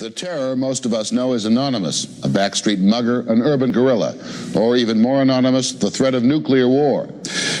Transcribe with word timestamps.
The 0.00 0.08
terror 0.08 0.56
most 0.56 0.86
of 0.86 0.94
us 0.94 1.12
know 1.12 1.34
is 1.34 1.44
anonymous 1.44 2.04
a 2.24 2.28
backstreet 2.28 2.78
mugger, 2.78 3.20
an 3.30 3.42
urban 3.42 3.70
guerrilla, 3.70 4.16
or 4.56 4.74
even 4.74 4.98
more 4.98 5.20
anonymous, 5.20 5.72
the 5.72 5.90
threat 5.90 6.14
of 6.14 6.22
nuclear 6.22 6.66
war. 6.66 7.06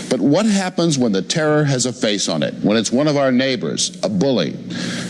But 0.08 0.20
what 0.20 0.46
happens 0.46 0.96
when 0.98 1.12
the 1.12 1.20
terror 1.20 1.64
has 1.64 1.84
a 1.84 1.92
face 1.92 2.30
on 2.30 2.42
it, 2.42 2.54
when 2.62 2.78
it's 2.78 2.90
one 2.90 3.08
of 3.08 3.18
our 3.18 3.30
neighbors, 3.30 3.94
a 4.02 4.08
bully? 4.08 4.52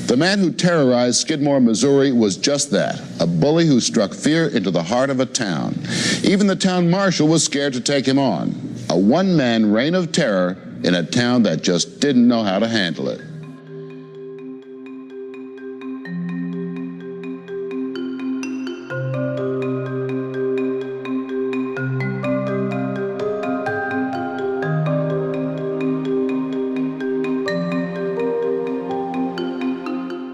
The 0.09 0.17
man 0.17 0.41
who 0.41 0.51
terrorized 0.51 1.21
Skidmore, 1.21 1.61
Missouri 1.61 2.11
was 2.11 2.37
just 2.37 2.73
that 2.73 3.01
a 3.21 3.29
bully 3.29 3.65
who 3.65 3.81
struck 3.81 4.13
fear 4.13 4.49
into 4.49 4.73
the 4.73 4.83
heart 4.83 5.09
of 5.09 5.21
a 5.21 5.27
town. 5.27 5.79
Even 6.25 6.49
the 6.49 6.57
town 6.57 6.91
marshal 6.91 7.29
was 7.29 7.45
scared 7.45 7.75
to 7.75 7.81
take 7.81 8.07
him 8.07 8.19
on. 8.19 8.75
A 8.89 8.99
one 8.99 9.37
man 9.37 9.71
reign 9.71 9.95
of 9.95 10.11
terror 10.11 10.59
in 10.83 10.97
a 10.97 11.05
town 11.05 11.45
that 11.45 11.63
just 11.63 12.01
didn't 12.01 12.27
know 12.27 12.43
how 12.43 12.59
to 12.59 12.67
handle 12.67 13.09
it. 13.09 13.21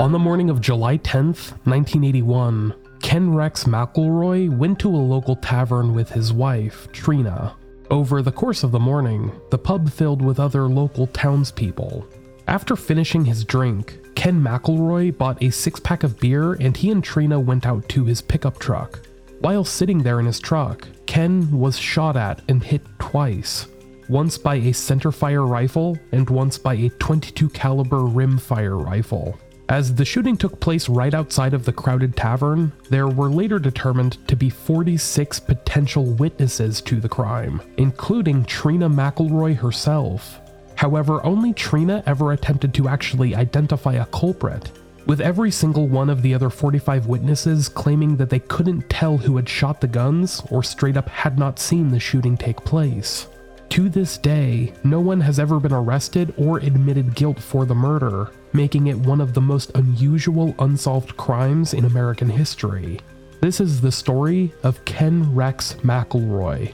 On 0.06 0.12
the 0.12 0.20
morning 0.20 0.50
of 0.50 0.60
July 0.60 0.98
10th, 0.98 1.50
1981, 1.66 2.72
Ken 3.02 3.34
Rex 3.34 3.64
McElroy 3.64 4.48
went 4.48 4.78
to 4.78 4.88
a 4.88 4.96
local 4.96 5.34
tavern 5.34 5.96
with 5.96 6.10
his 6.10 6.32
wife, 6.32 6.86
Trena. 6.92 7.54
Over 7.90 8.22
the 8.22 8.30
course 8.30 8.62
of 8.62 8.70
the 8.70 8.78
morning, 8.78 9.32
the 9.50 9.58
pub 9.58 9.90
filled 9.90 10.22
with 10.22 10.38
other 10.38 10.68
local 10.68 11.08
townspeople. 11.08 12.06
After 12.46 12.76
finishing 12.76 13.24
his 13.24 13.44
drink, 13.44 13.98
Ken 14.14 14.40
McElroy 14.40 15.18
bought 15.18 15.42
a 15.42 15.50
six 15.50 15.80
pack 15.80 16.04
of 16.04 16.20
beer 16.20 16.52
and 16.52 16.76
he 16.76 16.92
and 16.92 17.02
Trena 17.02 17.44
went 17.44 17.66
out 17.66 17.88
to 17.88 18.04
his 18.04 18.22
pickup 18.22 18.60
truck. 18.60 19.00
While 19.41 19.64
sitting 19.64 20.04
there 20.04 20.20
in 20.20 20.26
his 20.26 20.38
truck, 20.38 20.86
Ken 21.06 21.50
was 21.50 21.76
shot 21.76 22.16
at 22.16 22.42
and 22.48 22.62
hit 22.62 22.82
twice. 23.00 23.66
Once 24.08 24.38
by 24.38 24.54
a 24.54 24.70
centerfire 24.70 25.50
rifle 25.50 25.98
and 26.12 26.31
once 26.31 26.58
by 26.58 26.75
a 26.75 26.91
22 26.91 27.48
caliber 27.48 28.02
rimfire 28.02 28.81
rifle. 28.81 29.36
As 29.69 29.97
the 29.97 30.04
shooting 30.04 30.37
took 30.37 30.60
place 30.60 30.88
right 30.88 31.12
outside 31.12 31.53
of 31.53 31.65
the 31.65 31.72
crowded 31.72 32.16
tavern, 32.16 32.71
there 32.88 33.09
were 33.09 33.28
later 33.28 33.59
determined 33.59 34.16
to 34.28 34.37
be 34.37 34.49
46 34.49 35.41
potential 35.41 36.04
witnesses 36.04 36.81
to 36.82 37.00
the 37.00 37.09
crime, 37.09 37.60
including 37.76 38.44
Trena 38.44 38.93
McElroy 38.93 39.56
herself. 39.56 40.38
However, 40.76 41.25
only 41.26 41.53
Trena 41.53 42.05
ever 42.06 42.31
attempted 42.31 42.75
to 42.75 42.87
actually 42.87 43.34
identify 43.34 43.94
a 43.94 44.06
culprit, 44.06 44.71
with 45.06 45.21
every 45.21 45.50
single 45.50 45.88
one 45.88 46.10
of 46.10 46.22
the 46.22 46.32
other 46.32 46.50
45 46.50 47.06
witnesses 47.06 47.69
claiming 47.69 48.16
that 48.19 48.31
they 48.31 48.41
couldn't 48.41 48.88
tell 48.88 49.16
who 49.19 49.34
had 49.34 49.49
shot 49.49 49.81
the 49.81 49.88
guns 49.88 50.43
or 50.49 50.62
straight 50.62 50.97
up 50.97 51.09
had 51.09 51.41
not 51.41 51.59
seen 51.59 51.88
the 51.88 51.99
shooting 51.99 52.37
take 52.37 52.59
place. 52.59 53.26
To 53.71 53.88
this 53.88 54.16
day, 54.16 54.72
no 54.84 55.00
one 55.00 55.21
has 55.21 55.38
ever 55.38 55.60
been 55.60 55.72
arrested 55.72 56.32
or 56.38 56.59
admitted 56.59 57.15
guilt 57.15 57.38
for 57.38 57.66
the 57.66 57.75
murder, 57.75 58.31
making 58.53 58.87
it 58.87 58.97
one 58.97 59.21
of 59.21 59.34
the 59.34 59.41
most 59.41 59.71
unusual 59.75 60.54
unsolved 60.59 61.16
crimes 61.16 61.75
in 61.75 61.84
American 61.84 62.31
history. 62.31 63.00
This 63.41 63.60
is 63.60 63.81
the 63.81 63.93
story 63.93 64.53
of 64.62 64.82
Ken 64.87 65.34
Rex 65.34 65.75
McElroy. 65.82 66.72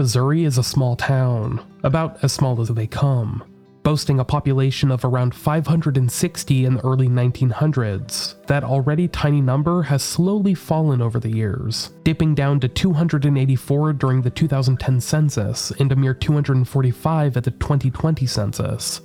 Missouri 0.00 0.44
is 0.44 0.56
a 0.56 0.62
small 0.62 0.96
town, 0.96 1.60
about 1.84 2.24
as 2.24 2.32
small 2.32 2.58
as 2.62 2.68
they 2.68 2.86
come, 2.86 3.44
boasting 3.82 4.18
a 4.18 4.24
population 4.24 4.90
of 4.90 5.04
around 5.04 5.34
560 5.34 6.64
in 6.64 6.74
the 6.76 6.80
early 6.86 7.06
1900s. 7.06 8.46
That 8.46 8.64
already 8.64 9.08
tiny 9.08 9.42
number 9.42 9.82
has 9.82 10.02
slowly 10.02 10.54
fallen 10.54 11.02
over 11.02 11.20
the 11.20 11.28
years, 11.28 11.90
dipping 12.02 12.34
down 12.34 12.60
to 12.60 12.68
284 12.68 13.92
during 13.92 14.22
the 14.22 14.30
2010 14.30 15.02
census 15.02 15.70
and 15.72 15.92
a 15.92 15.96
mere 15.96 16.14
245 16.14 17.36
at 17.36 17.44
the 17.44 17.50
2020 17.50 18.24
census. 18.24 19.00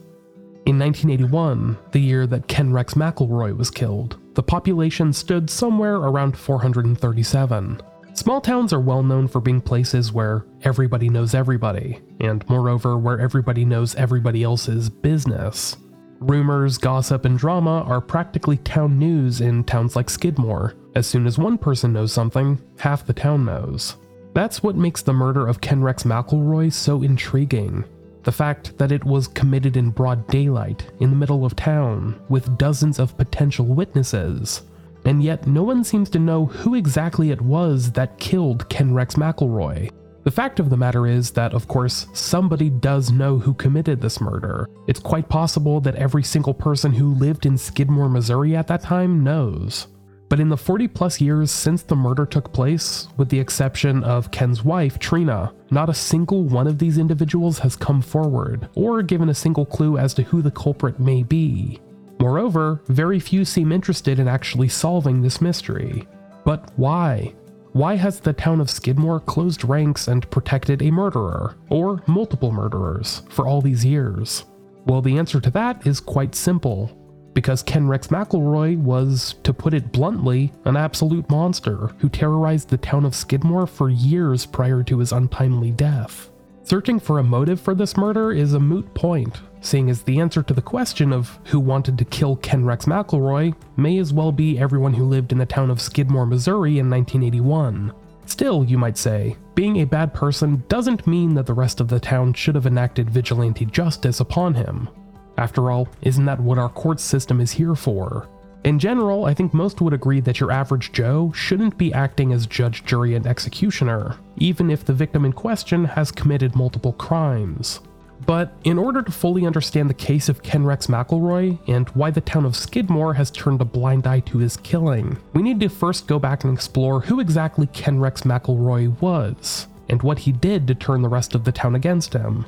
In 0.65 0.79
1981, 0.79 1.77
the 1.91 1.99
year 1.99 2.25
that 2.25 2.47
Ken 2.47 2.71
Rex 2.71 2.93
McElroy 2.93 3.57
was 3.57 3.69
killed, 3.69 4.17
the 4.35 4.43
population 4.43 5.11
stood 5.11 5.49
somewhere 5.49 5.95
around 5.95 6.37
437. 6.37 7.81
Small 8.15 8.39
towns 8.39 8.71
are 8.71 8.79
well 8.79 9.03
known 9.03 9.27
for 9.27 9.41
being 9.41 9.59
places 9.59 10.13
where 10.13 10.45
everybody 10.61 11.09
knows 11.09 11.35
everybody, 11.35 11.99
and 12.21 12.47
moreover, 12.49 12.97
where 12.97 13.19
everybody 13.19 13.65
knows 13.65 13.93
everybody 13.95 14.41
else's 14.41 14.89
business. 14.89 15.75
Rumors, 16.21 16.77
gossip, 16.77 17.25
and 17.25 17.37
drama 17.37 17.81
are 17.81 17.99
practically 17.99 18.55
town 18.57 18.97
news 18.97 19.41
in 19.41 19.65
towns 19.65 19.97
like 19.97 20.09
Skidmore. 20.09 20.75
As 20.95 21.05
soon 21.05 21.27
as 21.27 21.37
one 21.37 21.57
person 21.57 21.91
knows 21.91 22.13
something, 22.13 22.57
half 22.79 23.05
the 23.05 23.11
town 23.11 23.43
knows. 23.43 23.97
That's 24.33 24.63
what 24.63 24.77
makes 24.77 25.01
the 25.01 25.11
murder 25.13 25.45
of 25.45 25.59
Ken 25.59 25.83
Rex 25.83 26.03
McElroy 26.03 26.71
so 26.71 27.03
intriguing. 27.03 27.83
The 28.23 28.31
fact 28.31 28.77
that 28.77 28.93
it 28.93 29.03
was 29.03 29.27
committed 29.27 29.75
in 29.75 29.89
broad 29.89 30.25
daylight, 30.27 30.89
in 31.01 31.09
the 31.09 31.17
middle 31.17 31.45
of 31.45 31.57
town, 31.57 32.21
with 32.29 32.57
dozens 32.57 32.97
of 32.97 33.17
potential 33.17 33.65
witnesses 33.65 34.61
and 35.05 35.23
yet 35.23 35.47
no 35.47 35.63
one 35.63 35.83
seems 35.83 36.09
to 36.09 36.19
know 36.19 36.45
who 36.45 36.75
exactly 36.75 37.31
it 37.31 37.41
was 37.41 37.91
that 37.91 38.17
killed 38.17 38.67
Ken 38.69 38.93
Rex 38.93 39.15
McElroy. 39.15 39.91
The 40.23 40.31
fact 40.31 40.59
of 40.59 40.71
the 40.71 40.77
matter 40.77 41.05
is 41.05 41.29
that, 41.31 41.53
of 41.53 41.67
course, 41.67 42.07
somebody 42.13 42.71
does 42.71 43.11
know 43.11 43.37
who 43.37 43.53
committed 43.53 44.01
this 44.01 44.19
murder. 44.19 44.67
It's 44.87 44.99
quite 44.99 45.29
possible 45.29 45.79
that 45.81 45.95
every 45.95 46.23
single 46.23 46.55
person 46.55 46.91
who 46.93 47.13
lived 47.13 47.45
in 47.45 47.59
Skidmore, 47.59 48.09
Missouri 48.09 48.55
at 48.55 48.65
that 48.67 48.81
time 48.81 49.23
knows. 49.23 49.85
But 50.27 50.39
in 50.39 50.49
the 50.49 50.57
40 50.57 50.87
plus 50.87 51.21
years 51.21 51.51
since 51.51 51.83
the 51.83 51.95
murder 51.95 52.25
took 52.25 52.51
place, 52.51 53.07
with 53.17 53.29
the 53.29 53.39
exception 53.39 54.03
of 54.03 54.31
Ken's 54.31 54.63
wife, 54.63 54.97
Trena, 54.97 55.53
not 55.69 55.89
a 55.89 55.93
single 55.93 56.43
one 56.43 56.65
of 56.65 56.79
these 56.79 56.97
individuals 56.97 57.59
has 57.59 57.75
come 57.75 58.01
forward 58.01 58.67
or 58.73 59.03
given 59.03 59.29
a 59.29 59.35
single 59.35 59.65
clue 59.67 59.99
as 59.99 60.15
to 60.15 60.23
who 60.23 60.41
the 60.41 60.49
culprit 60.49 60.99
may 60.99 61.21
be. 61.21 61.79
Moreover, 62.19 62.81
very 62.87 63.19
few 63.19 63.45
seem 63.45 63.71
interested 63.71 64.19
in 64.19 64.27
actually 64.27 64.69
solving 64.69 65.21
this 65.21 65.41
mystery. 65.41 66.07
But 66.43 66.71
why? 66.75 67.33
Why 67.73 67.95
has 67.95 68.19
the 68.19 68.31
town 68.31 68.61
of 68.61 68.69
Skidmore 68.69 69.19
closed 69.19 69.65
ranks 69.65 70.07
and 70.07 70.29
protected 70.31 70.81
a 70.81 70.91
murderer, 70.91 71.57
or 71.69 72.01
multiple 72.07 72.51
murderers, 72.51 73.23
for 73.29 73.47
all 73.47 73.61
these 73.61 73.83
years? 73.83 74.45
Well, 74.85 75.01
the 75.01 75.17
answer 75.17 75.41
to 75.41 75.49
that 75.51 75.85
is 75.85 75.99
quite 75.99 76.35
simple. 76.35 76.97
Because 77.33 77.61
Ken 77.61 77.85
Rex 77.85 78.07
McElroy 78.07 78.77
was, 78.77 79.35
to 79.43 79.53
put 79.53 79.73
it 79.73 79.91
bluntly, 79.91 80.53
an 80.63 80.77
absolute 80.77 81.29
monster 81.29 81.87
who 81.97 82.07
terrorized 82.07 82.69
the 82.69 82.77
town 82.77 83.03
of 83.03 83.13
Skidmore 83.13 83.67
for 83.67 83.89
years 83.89 84.45
prior 84.45 84.81
to 84.83 84.99
his 84.99 85.11
untimely 85.11 85.71
death. 85.71 86.29
Searching 86.63 86.97
for 86.97 87.19
a 87.19 87.23
motive 87.23 87.59
for 87.59 87.75
this 87.75 87.97
murder 87.97 88.31
is 88.31 88.53
a 88.53 88.59
moot 88.59 88.91
point, 88.93 89.41
seeing 89.65 89.89
as 89.89 90.03
the 90.03 90.19
answer 90.19 90.43
to 90.43 90.53
the 90.53 90.61
question 90.61 91.11
of 91.11 91.39
who 91.45 91.59
wanted 91.59 91.97
to 91.97 92.05
kill 92.05 92.35
Ken 92.37 92.63
Rex 92.63 92.85
McElroy 92.85 93.55
may 93.77 93.97
as 93.97 94.13
well 94.13 94.31
be 94.31 94.59
everyone 94.59 94.93
who 94.93 95.05
lived 95.05 95.31
in 95.31 95.37
the 95.37 95.45
town 95.45 95.71
of 95.71 95.81
Skidmore, 95.81 96.25
Missouri 96.25 96.79
in 96.79 96.89
1981. 96.89 97.91
Still, 98.25 98.63
you 98.63 98.77
might 98.77 98.97
say, 98.97 99.37
being 99.53 99.77
a 99.77 99.85
bad 99.85 100.13
person 100.13 100.63
doesn't 100.67 101.07
mean 101.07 101.33
that 101.35 101.45
the 101.45 101.53
rest 101.53 101.79
of 101.79 101.87
the 101.87 101.99
town 101.99 102.33
should 102.33 102.55
have 102.55 102.65
enacted 102.65 103.09
vigilante 103.09 103.65
justice 103.65 104.19
upon 104.19 104.53
him. 104.53 104.89
After 105.37 105.69
all, 105.69 105.87
isn't 106.01 106.25
that 106.25 106.39
what 106.39 106.57
our 106.57 106.69
court 106.69 106.99
system 106.99 107.39
is 107.41 107.51
here 107.51 107.75
for? 107.75 108.27
In 108.63 108.79
general, 108.79 109.25
I 109.25 109.35
think 109.35 109.53
most 109.53 109.79
would 109.81 109.93
agree 109.93 110.21
that 110.21 110.39
your 110.39 110.51
average 110.51 110.91
Joe 110.91 111.31
shouldn't 111.35 111.77
be 111.77 111.93
acting 111.93 112.33
as 112.33 112.47
judge, 112.47 112.83
jury, 112.83 113.13
and 113.13 113.27
executioner, 113.27 114.15
even 114.37 114.71
if 114.71 114.83
the 114.83 114.93
victim 114.93 115.23
in 115.23 115.33
question 115.33 115.85
has 115.85 116.11
committed 116.11 116.55
multiple 116.55 116.93
crimes. 116.93 117.79
But 118.25 118.53
in 118.63 118.77
order 118.77 119.01
to 119.01 119.11
fully 119.11 119.45
understand 119.45 119.89
the 119.89 119.93
case 119.93 120.29
of 120.29 120.41
Ken 120.41 120.65
Rex 120.65 120.87
McElroy 120.87 121.59
and 121.67 121.87
why 121.89 122.11
the 122.11 122.21
town 122.21 122.45
of 122.45 122.55
Skidmore 122.55 123.13
has 123.13 123.29
turned 123.31 123.61
a 123.61 123.65
blind 123.65 124.07
eye 124.07 124.21
to 124.21 124.37
his 124.37 124.57
killing, 124.57 125.17
we 125.33 125.41
need 125.41 125.59
to 125.59 125.69
first 125.69 126.07
go 126.07 126.17
back 126.17 126.43
and 126.43 126.53
explore 126.53 127.01
who 127.01 127.19
exactly 127.19 127.67
Ken 127.67 127.99
Rex 127.99 128.21
McElroy 128.21 128.99
was, 129.01 129.67
and 129.89 130.01
what 130.01 130.19
he 130.19 130.31
did 130.31 130.67
to 130.67 130.75
turn 130.75 131.01
the 131.01 131.09
rest 131.09 131.35
of 131.35 131.43
the 131.43 131.51
town 131.51 131.75
against 131.75 132.13
him. 132.13 132.45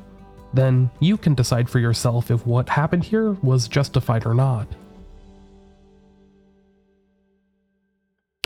Then 0.54 0.90
you 1.00 1.16
can 1.16 1.34
decide 1.34 1.68
for 1.68 1.78
yourself 1.78 2.30
if 2.30 2.46
what 2.46 2.70
happened 2.70 3.04
here 3.04 3.32
was 3.32 3.68
justified 3.68 4.26
or 4.26 4.34
not. 4.34 4.66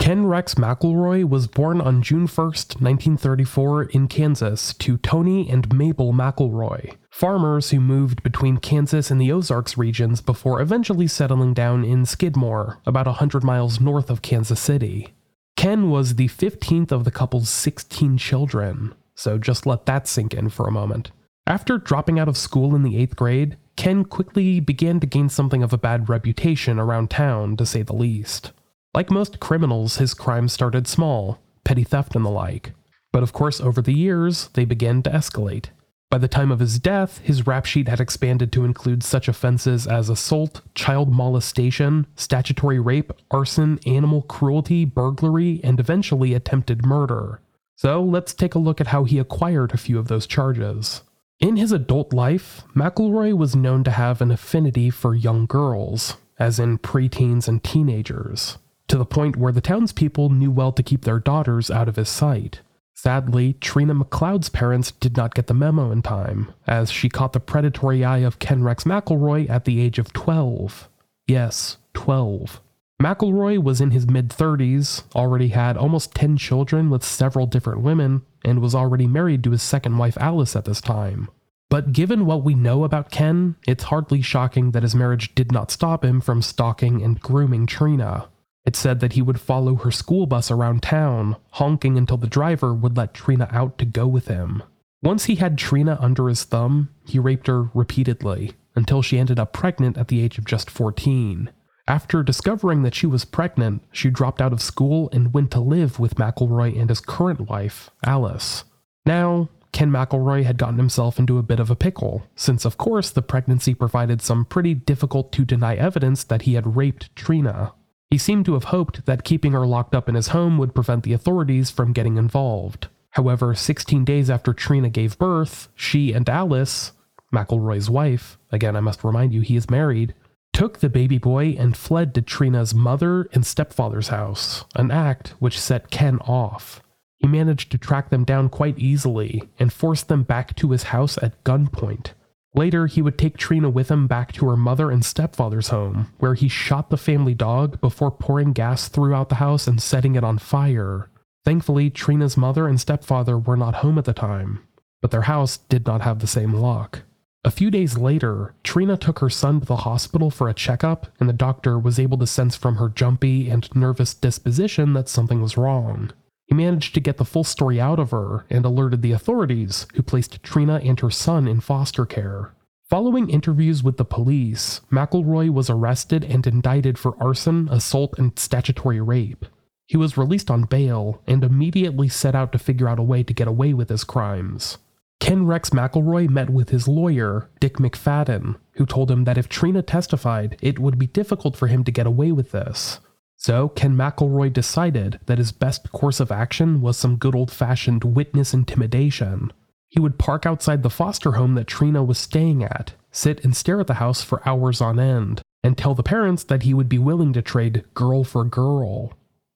Ken 0.03 0.25
Rex 0.25 0.55
McElroy 0.55 1.23
was 1.23 1.47
born 1.47 1.79
on 1.79 2.01
June 2.01 2.27
1, 2.27 2.45
1934, 2.45 3.83
in 3.83 4.09
Kansas 4.09 4.73
to 4.73 4.97
Tony 4.97 5.49
and 5.49 5.73
Mabel 5.73 6.11
McElroy, 6.11 6.97
farmers 7.09 7.69
who 7.69 7.79
moved 7.79 8.21
between 8.21 8.57
Kansas 8.57 9.09
and 9.09 9.21
the 9.21 9.31
Ozarks 9.31 9.77
regions 9.77 10.19
before 10.19 10.59
eventually 10.59 11.07
settling 11.07 11.53
down 11.53 11.85
in 11.85 12.05
Skidmore, 12.05 12.81
about 12.85 13.05
100 13.05 13.45
miles 13.45 13.79
north 13.79 14.09
of 14.09 14.21
Kansas 14.21 14.59
City. 14.59 15.13
Ken 15.55 15.89
was 15.89 16.15
the 16.15 16.27
15th 16.27 16.91
of 16.91 17.05
the 17.05 17.09
couple's 17.09 17.47
16 17.47 18.17
children, 18.17 18.93
so 19.15 19.37
just 19.37 19.65
let 19.65 19.85
that 19.85 20.05
sink 20.05 20.33
in 20.33 20.49
for 20.49 20.67
a 20.67 20.71
moment. 20.73 21.11
After 21.47 21.77
dropping 21.77 22.19
out 22.19 22.27
of 22.27 22.35
school 22.35 22.75
in 22.75 22.83
the 22.83 22.95
8th 22.95 23.15
grade, 23.15 23.57
Ken 23.77 24.03
quickly 24.03 24.59
began 24.59 24.99
to 24.99 25.07
gain 25.07 25.29
something 25.29 25.63
of 25.63 25.71
a 25.71 25.77
bad 25.77 26.09
reputation 26.09 26.77
around 26.77 27.09
town, 27.09 27.55
to 27.55 27.65
say 27.65 27.83
the 27.83 27.93
least. 27.93 28.51
Like 28.95 29.09
most 29.09 29.39
criminals, 29.39 29.97
his 29.97 30.13
crimes 30.13 30.53
started 30.53 30.87
small, 30.87 31.39
petty 31.63 31.83
theft 31.83 32.15
and 32.15 32.23
the 32.23 32.29
like. 32.29 32.73
But 33.11 33.23
of 33.23 33.33
course, 33.33 33.59
over 33.59 33.81
the 33.81 33.93
years, 33.93 34.49
they 34.53 34.65
began 34.65 35.01
to 35.03 35.09
escalate. 35.09 35.69
By 36.11 36.19
the 36.19 36.27
time 36.27 36.51
of 36.51 36.59
his 36.59 36.77
death, 36.77 37.17
his 37.23 37.47
rap 37.47 37.65
sheet 37.65 37.87
had 37.87 37.99
expanded 37.99 38.51
to 38.51 38.65
include 38.65 39.01
such 39.01 39.27
offenses 39.27 39.87
as 39.87 40.09
assault, 40.09 40.61
child 40.75 41.11
molestation, 41.11 42.05
statutory 42.15 42.79
rape, 42.79 43.11
arson, 43.31 43.79
animal 43.87 44.21
cruelty, 44.21 44.85
burglary, 44.85 45.59
and 45.63 45.79
eventually 45.79 46.35
attempted 46.35 46.85
murder. 46.85 47.41
So 47.75 48.03
let's 48.03 48.35
take 48.35 48.53
a 48.53 48.59
look 48.59 48.79
at 48.79 48.87
how 48.87 49.05
he 49.05 49.17
acquired 49.17 49.73
a 49.73 49.77
few 49.77 49.97
of 49.97 50.07
those 50.07 50.27
charges. 50.27 51.01
In 51.39 51.55
his 51.55 51.71
adult 51.71 52.13
life, 52.13 52.61
McElroy 52.75 53.35
was 53.35 53.55
known 53.55 53.83
to 53.85 53.91
have 53.91 54.21
an 54.21 54.29
affinity 54.29 54.91
for 54.91 55.15
young 55.15 55.47
girls, 55.47 56.17
as 56.37 56.59
in 56.59 56.77
preteens 56.77 57.47
and 57.47 57.63
teenagers 57.63 58.59
to 58.87 58.97
the 58.97 59.05
point 59.05 59.37
where 59.37 59.51
the 59.51 59.61
townspeople 59.61 60.29
knew 60.29 60.51
well 60.51 60.71
to 60.71 60.83
keep 60.83 61.03
their 61.03 61.19
daughters 61.19 61.71
out 61.71 61.87
of 61.87 61.95
his 61.95 62.09
sight. 62.09 62.61
Sadly, 62.93 63.55
Trena 63.55 64.01
McCloud's 64.01 64.49
parents 64.49 64.91
did 64.91 65.17
not 65.17 65.35
get 65.35 65.47
the 65.47 65.53
memo 65.53 65.91
in 65.91 66.01
time, 66.01 66.53
as 66.67 66.91
she 66.91 67.09
caught 67.09 67.33
the 67.33 67.39
predatory 67.39 68.05
eye 68.05 68.19
of 68.19 68.39
Ken 68.39 68.63
Rex 68.63 68.83
McElroy 68.83 69.49
at 69.49 69.65
the 69.65 69.81
age 69.81 69.99
of 69.99 70.13
12. 70.13 70.87
Yes, 71.27 71.77
12. 71.95 72.61
McElroy 73.01 73.61
was 73.61 73.81
in 73.81 73.91
his 73.91 74.07
mid 74.07 74.29
30s, 74.29 75.03
already 75.15 75.49
had 75.49 75.75
almost 75.75 76.15
10 76.15 76.37
children 76.37 76.89
with 76.89 77.03
several 77.03 77.45
different 77.45 77.81
women, 77.81 78.21
and 78.45 78.61
was 78.61 78.75
already 78.75 79.07
married 79.07 79.43
to 79.43 79.51
his 79.51 79.61
second 79.61 79.97
wife 79.97 80.17
Alice 80.21 80.55
at 80.55 80.65
this 80.65 80.79
time. 80.79 81.29
But 81.69 81.91
given 81.91 82.25
what 82.25 82.43
we 82.43 82.53
know 82.53 82.83
about 82.83 83.11
Ken, 83.11 83.55
it's 83.67 83.85
hardly 83.85 84.21
shocking 84.21 84.71
that 84.71 84.83
his 84.83 84.95
marriage 84.95 85.33
did 85.33 85.51
not 85.51 85.71
stop 85.71 86.05
him 86.05 86.21
from 86.21 86.41
stalking 86.41 87.01
and 87.01 87.19
grooming 87.19 87.65
Trena. 87.65 88.27
It 88.65 88.75
said 88.75 88.99
that 89.01 89.13
he 89.13 89.21
would 89.21 89.39
follow 89.39 89.75
her 89.75 89.91
school 89.91 90.25
bus 90.25 90.49
around 90.49 90.83
town, 90.83 91.35
honking 91.51 91.97
until 91.97 92.17
the 92.17 92.27
driver 92.27 92.73
would 92.73 92.95
let 92.95 93.13
Trena 93.13 93.51
out 93.53 93.77
to 93.77 93.85
go 93.85 94.07
with 94.07 94.27
him. 94.27 94.63
Once 95.01 95.25
he 95.25 95.35
had 95.35 95.57
Trena 95.57 96.01
under 96.01 96.29
his 96.29 96.45
thumb, 96.45 96.89
he 97.05 97.19
raped 97.19 97.47
her 97.47 97.69
repeatedly, 97.73 98.53
until 98.73 99.01
she 99.01 99.19
ended 99.19 99.37
up 99.37 99.51
pregnant 99.51 99.97
at 99.97 100.07
the 100.07 100.21
age 100.21 100.37
of 100.37 100.45
just 100.45 100.69
14. 100.69 101.49
After 101.87 102.23
discovering 102.23 102.83
that 102.83 102.95
she 102.95 103.05
was 103.05 103.25
pregnant, 103.25 103.83
she 103.91 104.09
dropped 104.09 104.41
out 104.41 104.53
of 104.53 104.61
school 104.61 105.09
and 105.11 105.33
went 105.33 105.51
to 105.51 105.59
live 105.59 105.99
with 105.99 106.15
McElroy 106.15 106.79
and 106.79 106.89
his 106.89 107.01
current 107.01 107.49
wife, 107.49 107.89
Alice. 108.05 108.63
Now, 109.05 109.49
Ken 109.73 109.91
McElroy 109.91 110.45
had 110.45 110.57
gotten 110.57 110.77
himself 110.77 111.19
into 111.19 111.37
a 111.37 111.43
bit 111.43 111.59
of 111.59 111.69
a 111.69 111.75
pickle, 111.75 112.23
since 112.35 112.63
of 112.63 112.77
course 112.77 113.09
the 113.09 113.21
pregnancy 113.21 113.73
provided 113.73 114.21
some 114.21 114.45
pretty 114.45 114.73
difficult 114.73 115.33
to 115.33 115.43
deny 115.43 115.75
evidence 115.75 116.23
that 116.23 116.43
he 116.43 116.53
had 116.53 116.77
raped 116.77 117.13
Trena. 117.15 117.73
He 118.13 118.19
seemed 118.19 118.45
to 118.45 118.53
have 118.53 118.65
hoped 118.65 119.07
that 119.07 119.23
keeping 119.23 119.53
her 119.53 119.65
locked 119.65 119.95
up 119.95 120.07
in 120.07 120.13
his 120.13 120.27
home 120.27 120.59
would 120.59 120.75
prevent 120.75 121.01
the 121.01 121.13
authorities 121.13 121.71
from 121.71 121.93
getting 121.93 122.17
involved. 122.17 122.87
However, 123.09 123.55
16 123.55 124.05
days 124.05 124.29
after 124.29 124.53
Trena 124.53 124.91
gave 124.91 125.17
birth, 125.17 125.69
she 125.73 126.13
and 126.13 126.29
Alice, 126.29 126.91
McElroy's 127.33 127.89
wife, 127.89 128.37
again 128.51 128.75
I 128.75 128.81
must 128.81 129.03
remind 129.03 129.33
you 129.33 129.41
he 129.41 129.55
is 129.55 129.67
married, 129.67 130.13
took 130.51 130.77
the 130.77 130.89
baby 130.89 131.17
boy 131.17 131.55
and 131.57 131.75
fled 131.75 132.13
to 132.13 132.21
Trena's 132.21 132.75
mother 132.75 133.27
and 133.33 133.47
stepfather's 133.47 134.09
house, 134.09 134.63
an 134.75 134.91
act 134.91 135.29
which 135.39 135.59
set 135.59 135.89
Ken 135.89 136.19
off. 136.19 136.83
He 137.17 137.27
managed 137.27 137.71
to 137.71 137.79
track 137.79 138.11
them 138.11 138.25
down 138.25 138.49
quite 138.49 138.77
easily 138.77 139.41
and 139.57 139.73
forced 139.73 140.07
them 140.07 140.21
back 140.21 140.55
to 140.57 140.69
his 140.69 140.83
house 140.83 141.17
at 141.23 141.43
gunpoint. 141.43 142.11
Later, 142.55 142.85
he 142.87 143.01
would 143.01 143.17
take 143.17 143.37
Trena 143.37 143.71
with 143.71 143.89
him 143.89 144.05
back 144.05 144.31
to 144.33 144.47
her 144.47 144.57
mother 144.57 144.91
and 144.91 145.03
stepfather's 145.03 145.69
home, 145.69 146.11
where 146.19 146.35
he 146.35 146.47
shot 146.47 146.89
the 146.89 146.97
family 146.97 147.33
dog 147.33 147.81
before 147.81 148.11
pouring 148.11 148.53
gas 148.53 148.87
throughout 148.87 149.29
the 149.29 149.35
house 149.35 149.67
and 149.67 149.81
setting 149.81 150.15
it 150.15 150.23
on 150.23 150.37
fire. 150.37 151.09
Thankfully, 151.45 151.89
Trena's 151.89 152.37
mother 152.37 152.67
and 152.67 152.79
stepfather 152.79 153.37
were 153.37 153.57
not 153.57 153.75
home 153.75 153.97
at 153.97 154.05
the 154.05 154.13
time, 154.13 154.59
but 155.01 155.11
their 155.11 155.23
house 155.23 155.57
did 155.57 155.85
not 155.87 156.01
have 156.01 156.19
the 156.19 156.27
same 156.27 156.53
luck. 156.53 157.01
A 157.43 157.51
few 157.51 157.69
days 157.69 157.97
later, 157.97 158.53
Trena 158.63 158.97
took 158.97 159.19
her 159.19 159.29
son 159.29 159.59
to 159.59 159.65
the 159.65 159.77
hospital 159.77 160.29
for 160.29 160.47
a 160.47 160.53
checkup, 160.53 161.07
and 161.19 161.27
the 161.27 161.33
doctor 161.33 161.77
was 161.77 161.99
able 161.99 162.17
to 162.19 162.27
sense 162.27 162.55
from 162.55 162.77
her 162.77 162.87
jumpy 162.87 163.49
and 163.49 163.67
nervous 163.75 164.13
disposition 164.13 164.93
that 164.93 165.09
something 165.09 165.41
was 165.41 165.57
wrong. 165.57 166.11
Managed 166.53 166.93
to 166.93 166.99
get 166.99 167.17
the 167.17 167.25
full 167.25 167.43
story 167.43 167.81
out 167.81 167.97
of 167.97 168.11
her 168.11 168.45
and 168.47 168.63
alerted 168.63 169.01
the 169.01 169.11
authorities, 169.11 169.87
who 169.95 170.03
placed 170.03 170.43
Trena 170.43 170.87
and 170.87 170.99
her 170.99 171.09
son 171.09 171.47
in 171.47 171.61
foster 171.61 172.05
care. 172.05 172.53
Following 172.87 173.27
interviews 173.27 173.81
with 173.81 173.97
the 173.97 174.05
police, 174.05 174.81
McElroy 174.91 175.49
was 175.49 175.71
arrested 175.71 176.23
and 176.23 176.45
indicted 176.45 176.99
for 176.99 177.17
arson, 177.19 177.67
assault, 177.71 178.19
and 178.19 178.37
statutory 178.37 179.01
rape. 179.01 179.47
He 179.87 179.97
was 179.97 180.15
released 180.15 180.51
on 180.51 180.65
bail 180.65 181.23
and 181.25 181.43
immediately 181.43 182.07
set 182.07 182.35
out 182.35 182.51
to 182.51 182.59
figure 182.59 182.87
out 182.87 182.99
a 182.99 183.03
way 183.03 183.23
to 183.23 183.33
get 183.33 183.47
away 183.47 183.73
with 183.73 183.89
his 183.89 184.03
crimes. 184.03 184.77
Ken 185.19 185.47
Rex 185.47 185.71
McElroy 185.71 186.29
met 186.29 186.51
with 186.51 186.69
his 186.69 186.87
lawyer, 186.87 187.49
Dick 187.61 187.77
McFadden, 187.77 188.57
who 188.73 188.85
told 188.85 189.09
him 189.09 189.23
that 189.23 189.39
if 189.39 189.49
Trena 189.49 189.83
testified, 189.83 190.59
it 190.61 190.77
would 190.77 190.99
be 190.99 191.07
difficult 191.07 191.55
for 191.55 191.65
him 191.65 191.83
to 191.83 191.91
get 191.91 192.05
away 192.05 192.31
with 192.31 192.51
this. 192.51 192.99
So, 193.43 193.67
Ken 193.69 193.93
McElroy 193.93 194.53
decided 194.53 195.19
that 195.25 195.37
his 195.37 195.51
best 195.51 195.91
course 195.91 196.21
of 196.21 196.31
action 196.31 196.79
was 196.79 196.95
some 196.95 197.17
good 197.17 197.35
old 197.35 197.51
fashioned 197.51 198.05
witness 198.05 198.53
intimidation. 198.53 199.51
He 199.89 199.99
would 199.99 200.17
park 200.17 200.45
outside 200.45 200.81
the 200.81 200.89
foster 200.89 201.33
home 201.33 201.55
that 201.55 201.67
Trena 201.67 202.07
was 202.07 202.17
staying 202.17 202.63
at, 202.63 202.93
sit 203.11 203.43
and 203.43 203.53
stare 203.53 203.81
at 203.81 203.87
the 203.87 203.95
house 203.95 204.23
for 204.23 204.47
hours 204.47 204.79
on 204.79 204.97
end, 204.97 205.41
and 205.61 205.77
tell 205.77 205.93
the 205.93 206.03
parents 206.03 206.45
that 206.45 206.63
he 206.63 206.73
would 206.73 206.87
be 206.87 206.97
willing 206.97 207.33
to 207.33 207.41
trade 207.41 207.83
girl 207.93 208.23
for 208.23 208.45
girl, 208.45 209.11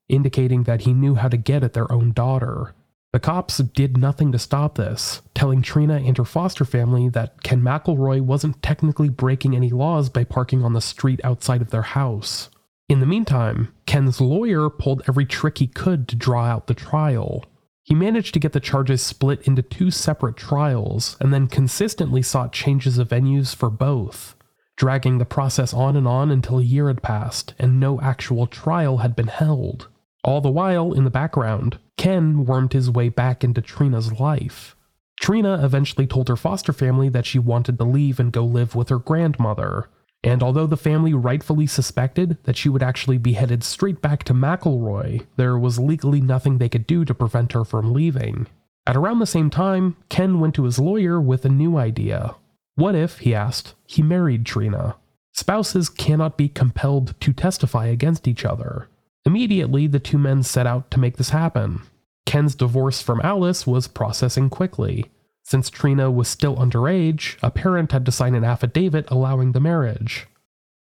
indicating 0.09 0.63
that 0.63 0.81
he 0.81 0.93
knew 0.93 1.15
how 1.15 1.29
to 1.29 1.37
get 1.37 1.63
at 1.63 1.71
their 1.71 1.89
own 1.89 2.11
daughter. 2.11 2.75
The 3.13 3.21
cops 3.21 3.59
did 3.59 3.97
nothing 3.97 4.33
to 4.33 4.39
stop 4.39 4.75
this, 4.75 5.21
telling 5.33 5.61
Trena 5.61 6.05
and 6.05 6.17
her 6.17 6.25
foster 6.25 6.65
family 6.65 7.07
that 7.09 7.41
Ken 7.41 7.61
McElroy 7.61 8.19
wasn't 8.19 8.61
technically 8.61 9.07
breaking 9.07 9.55
any 9.55 9.69
laws 9.69 10.09
by 10.09 10.25
parking 10.25 10.61
on 10.65 10.73
the 10.73 10.81
street 10.81 11.21
outside 11.23 11.61
of 11.61 11.71
their 11.71 11.83
house. 11.83 12.49
In 12.89 13.01
the 13.01 13.05
meantime, 13.05 13.73
Ken's 13.85 14.21
lawyer 14.21 14.69
pulled 14.69 15.01
every 15.07 15.25
trick 15.25 15.57
he 15.57 15.67
could 15.67 16.07
to 16.07 16.15
draw 16.15 16.45
out 16.45 16.67
the 16.67 16.73
trial. 16.73 17.43
He 17.83 17.93
managed 17.93 18.33
to 18.33 18.39
get 18.39 18.53
the 18.53 18.59
charges 18.59 19.01
split 19.01 19.41
into 19.41 19.61
two 19.61 19.91
separate 19.91 20.37
trials 20.37 21.17
and 21.19 21.33
then 21.33 21.47
consistently 21.47 22.21
sought 22.21 22.53
changes 22.53 22.97
of 22.97 23.09
venues 23.09 23.55
for 23.55 23.69
both. 23.69 24.35
dragging 24.77 25.17
the 25.17 25.25
process 25.25 25.73
on 25.73 25.97
and 25.97 26.07
on 26.07 26.31
until 26.31 26.59
a 26.59 26.63
year 26.63 26.87
had 26.87 27.01
passed 27.01 27.53
and 27.59 27.79
no 27.79 27.99
actual 27.99 28.47
trial 28.47 28.99
had 28.99 29.15
been 29.15 29.27
held. 29.27 29.87
All 30.23 30.39
the 30.39 30.51
while, 30.51 30.93
in 30.93 31.03
the 31.03 31.09
background, 31.09 31.79
Ken 31.97 32.45
wormed 32.45 32.73
his 32.73 32.89
way 32.89 33.09
back 33.09 33.43
into 33.43 33.61
Trena's 33.61 34.19
life. 34.19 34.75
Trena 35.21 35.63
eventually 35.63 36.05
told 36.05 36.27
her 36.27 36.35
foster 36.35 36.71
family 36.71 37.09
that 37.09 37.25
she 37.25 37.39
wanted 37.39 37.77
to 37.79 37.83
leave 37.83 38.19
and 38.19 38.31
go 38.31 38.45
live 38.45 38.75
with 38.75 38.89
her 38.89 38.99
grandmother. 38.99 39.89
And 40.23 40.43
although 40.43 40.67
the 40.67 40.77
family 40.77 41.13
rightfully 41.13 41.67
suspected 41.67 42.37
that 42.43 42.57
she 42.57 42.69
would 42.69 42.83
actually 42.83 43.17
be 43.17 43.33
headed 43.33 43.63
straight 43.63 44.01
back 44.01 44.23
to 44.25 44.33
McElroy, 44.33 45.25
there 45.35 45.57
was 45.57 45.79
legally 45.79 46.21
nothing 46.21 46.57
they 46.57 46.69
could 46.69 46.87
do 46.87 47.05
to 47.05 47.13
prevent 47.13 47.53
her 47.53 47.63
from 47.63 47.93
leaving. 47.93 48.47
At 48.85 48.97
around 48.97 49.19
the 49.19 49.25
same 49.25 49.49
time, 49.49 49.95
Ken 50.09 50.39
went 50.39 50.55
to 50.55 50.63
his 50.63 50.79
lawyer 50.79 51.19
with 51.21 51.45
a 51.45 51.49
new 51.49 51.77
idea. 51.77 52.35
What 52.75 52.95
if, 52.95 53.19
he 53.19 53.35
asked, 53.35 53.75
he 53.85 54.01
married 54.01 54.43
Trena? 54.43 54.95
Spouses 55.33 55.89
cannot 55.89 56.37
be 56.37 56.49
compelled 56.49 57.13
to 57.21 57.33
testify 57.33 57.85
against 57.87 58.27
each 58.27 58.43
other. 58.43 58.87
Immediately, 59.25 59.87
the 59.87 59.99
two 59.99 60.17
men 60.17 60.41
set 60.41 60.65
out 60.65 60.89
to 60.91 60.99
make 60.99 61.17
this 61.17 61.29
happen. 61.29 61.81
Ken's 62.25 62.55
divorce 62.55 63.01
from 63.01 63.21
Alice 63.23 63.67
was 63.67 63.87
processing 63.87 64.49
quickly. 64.49 65.11
Since 65.47 65.69
Trena 65.69 66.13
was 66.13 66.27
still 66.27 66.57
underage, 66.57 67.37
a 67.41 67.49
parent 67.49 67.93
had 67.93 68.05
to 68.05 68.11
sign 68.11 68.35
an 68.35 68.43
affidavit 68.43 69.09
allowing 69.09 69.53
the 69.53 69.61
marriage. 69.61 70.27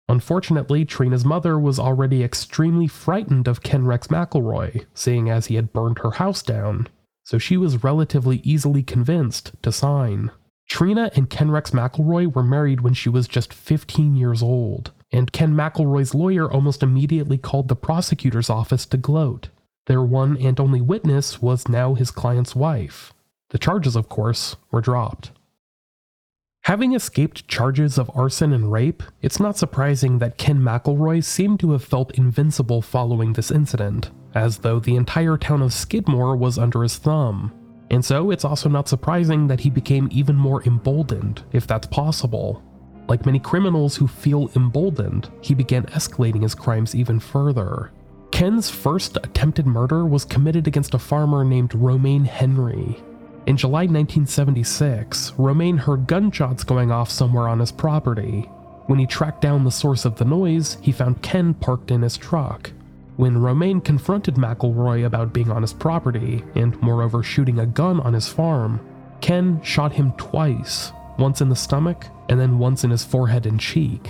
Unfortunately, 0.10 0.84
Trena's 0.84 1.24
mother 1.24 1.60
was 1.60 1.78
already 1.78 2.24
extremely 2.24 2.88
frightened 2.88 3.48
of 3.48 3.62
Ken 3.62 3.86
Rex 3.86 4.08
McElroy, 4.08 4.88
seeing 4.96 5.30
as 5.30 5.46
he 5.46 5.56
had 5.58 5.74
burned 5.74 6.00
her 6.00 6.10
house 6.10 6.42
down, 6.42 6.88
so 7.24 7.38
she 7.38 7.56
was 7.56 7.84
relatively 7.84 8.38
easily 8.38 8.82
convinced 8.82 9.52
to 9.62 9.72
sign. 9.72 10.32
Trena 10.68 11.16
and 11.16 11.30
Ken 11.30 11.52
Rex 11.52 11.70
McElroy 11.70 12.34
were 12.34 12.42
married 12.42 12.82
when 12.82 12.96
she 12.96 13.10
was 13.10 13.28
just 13.28 13.54
15 13.54 14.16
years 14.16 14.42
old, 14.42 14.92
and 15.12 15.32
Ken 15.32 15.54
McElroy's 15.54 16.16
lawyer 16.16 16.52
almost 16.52 16.82
immediately 16.82 17.38
called 17.38 17.68
the 17.68 17.76
prosecutor's 17.76 18.50
office 18.50 18.88
to 18.88 18.98
gloat. 18.98 19.50
Their 19.86 20.02
one 20.02 20.36
and 20.36 20.60
only 20.60 20.82
witness 20.82 21.44
was 21.44 21.70
now 21.70 21.94
his 21.94 22.10
client's 22.10 22.56
wife. 22.56 23.14
The 23.50 23.58
charges, 23.58 23.96
of 23.96 24.10
course, 24.10 24.58
were 24.72 24.82
dropped. 24.82 25.32
Having 26.64 26.96
escaped 26.96 27.48
charges 27.48 27.98
of 27.98 28.12
arson 28.14 28.52
and 28.52 28.70
rape, 28.70 29.02
it's 29.22 29.40
not 29.40 29.58
surprising 29.58 30.20
that 30.20 30.38
Ken 30.38 30.60
McElroy 30.60 31.24
seemed 31.24 31.62
to 31.62 31.72
have 31.72 31.84
felt 31.84 32.18
invincible 32.18 32.82
following 32.82 33.32
this 33.32 33.52
incident, 33.52 34.12
as 34.36 34.58
though 34.58 34.80
the 34.80 34.98
entire 34.98 35.38
town 35.38 35.62
of 35.62 35.72
Skidmore 35.72 36.36
was 36.36 36.58
under 36.58 36.84
his 36.84 36.98
thumb. 36.98 37.54
And 37.90 38.04
so 38.04 38.32
it's 38.32 38.44
also 38.44 38.68
not 38.68 38.90
surprising 38.90 39.48
that 39.48 39.62
he 39.62 39.70
became 39.70 40.10
even 40.12 40.36
more 40.36 40.62
emboldened, 40.66 41.42
if 41.54 41.66
that's 41.66 41.88
possible. 41.88 42.62
Like 43.08 43.26
many 43.26 43.40
criminals 43.40 43.96
who 43.96 44.06
feel 44.06 44.52
emboldened, 44.54 45.32
he 45.40 45.54
began 45.54 45.86
escalating 45.86 46.44
his 46.44 46.54
crimes 46.54 46.94
even 46.94 47.22
further. 47.22 47.92
Ken's 48.32 48.70
first 48.70 49.16
attempted 49.16 49.66
murder 49.66 50.06
was 50.06 50.26
committed 50.26 50.68
against 50.68 50.94
a 50.94 51.00
farmer 51.00 51.46
named 51.46 51.74
Romaine 51.74 52.26
Henry. 52.26 53.02
In 53.48 53.56
July 53.56 53.84
1976, 53.84 55.32
Romaine 55.38 55.78
heard 55.78 56.06
gunshots 56.06 56.66
going 56.66 56.92
off 56.92 57.10
somewhere 57.10 57.48
on 57.48 57.62
his 57.62 57.72
property. 57.72 58.42
When 58.88 59.00
he 59.00 59.06
tracked 59.06 59.40
down 59.40 59.64
the 59.64 59.72
source 59.72 60.04
of 60.04 60.18
the 60.18 60.26
noise, 60.26 60.78
he 60.82 60.92
found 60.92 61.22
Ken 61.22 61.54
parked 61.54 61.90
in 61.90 62.02
his 62.02 62.18
truck. 62.18 62.72
When 63.16 63.38
Romaine 63.38 63.80
confronted 63.80 64.36
McElroy 64.36 65.06
about 65.06 65.32
being 65.32 65.50
on 65.50 65.62
his 65.62 65.72
property, 65.72 66.44
and 66.56 66.80
moreover 66.82 67.24
shooting 67.24 67.60
a 67.60 67.66
gun 67.66 68.02
on 68.02 68.14
his 68.14 68.28
farm, 68.28 68.82
Ken 69.22 69.62
shot 69.64 69.94
him 69.94 70.12
twice, 70.18 70.92
once 71.18 71.40
in 71.40 71.48
the 71.48 71.56
stomach 71.56 72.04
and 72.28 72.38
then 72.38 72.60
once 72.60 72.84
in 72.84 72.92
his 72.92 73.06
forehead 73.06 73.46
and 73.46 73.62
cheek. 73.62 74.10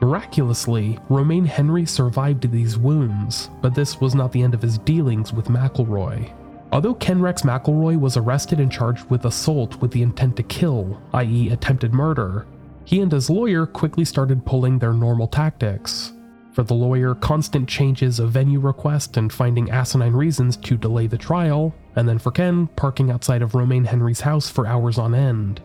Miraculously, 0.00 0.96
Romaine 1.08 1.46
Henry 1.46 1.86
survived 1.86 2.48
these 2.52 2.78
wounds, 2.78 3.50
but 3.62 3.74
this 3.74 4.00
was 4.00 4.14
not 4.14 4.30
the 4.30 4.42
end 4.42 4.54
of 4.54 4.62
his 4.62 4.78
dealings 4.78 5.32
with 5.32 5.46
McElroy. 5.46 6.32
Although 6.72 6.94
Ken 6.94 7.20
Rex 7.20 7.42
McElroy 7.42 7.98
was 7.98 8.16
arrested 8.16 8.60
and 8.60 8.70
charged 8.70 9.08
with 9.08 9.24
assault 9.24 9.80
with 9.80 9.92
the 9.92 10.02
intent 10.02 10.36
to 10.36 10.42
kill, 10.42 11.00
i.e., 11.14 11.50
attempted 11.50 11.94
murder, 11.94 12.46
he 12.84 13.00
and 13.00 13.10
his 13.10 13.30
lawyer 13.30 13.66
quickly 13.66 14.04
started 14.04 14.44
pulling 14.44 14.78
their 14.78 14.92
normal 14.92 15.28
tactics. 15.28 16.12
For 16.52 16.62
the 16.62 16.74
lawyer, 16.74 17.14
constant 17.14 17.68
changes 17.68 18.18
of 18.18 18.30
venue 18.30 18.60
request 18.60 19.16
and 19.16 19.32
finding 19.32 19.70
asinine 19.70 20.14
reasons 20.14 20.56
to 20.56 20.76
delay 20.76 21.06
the 21.06 21.18
trial, 21.18 21.74
and 21.96 22.08
then 22.08 22.18
for 22.18 22.30
Ken, 22.30 22.68
parking 22.68 23.10
outside 23.10 23.42
of 23.42 23.54
Romaine 23.54 23.84
Henry's 23.84 24.22
house 24.22 24.48
for 24.48 24.66
hours 24.66 24.98
on 24.98 25.14
end. 25.14 25.60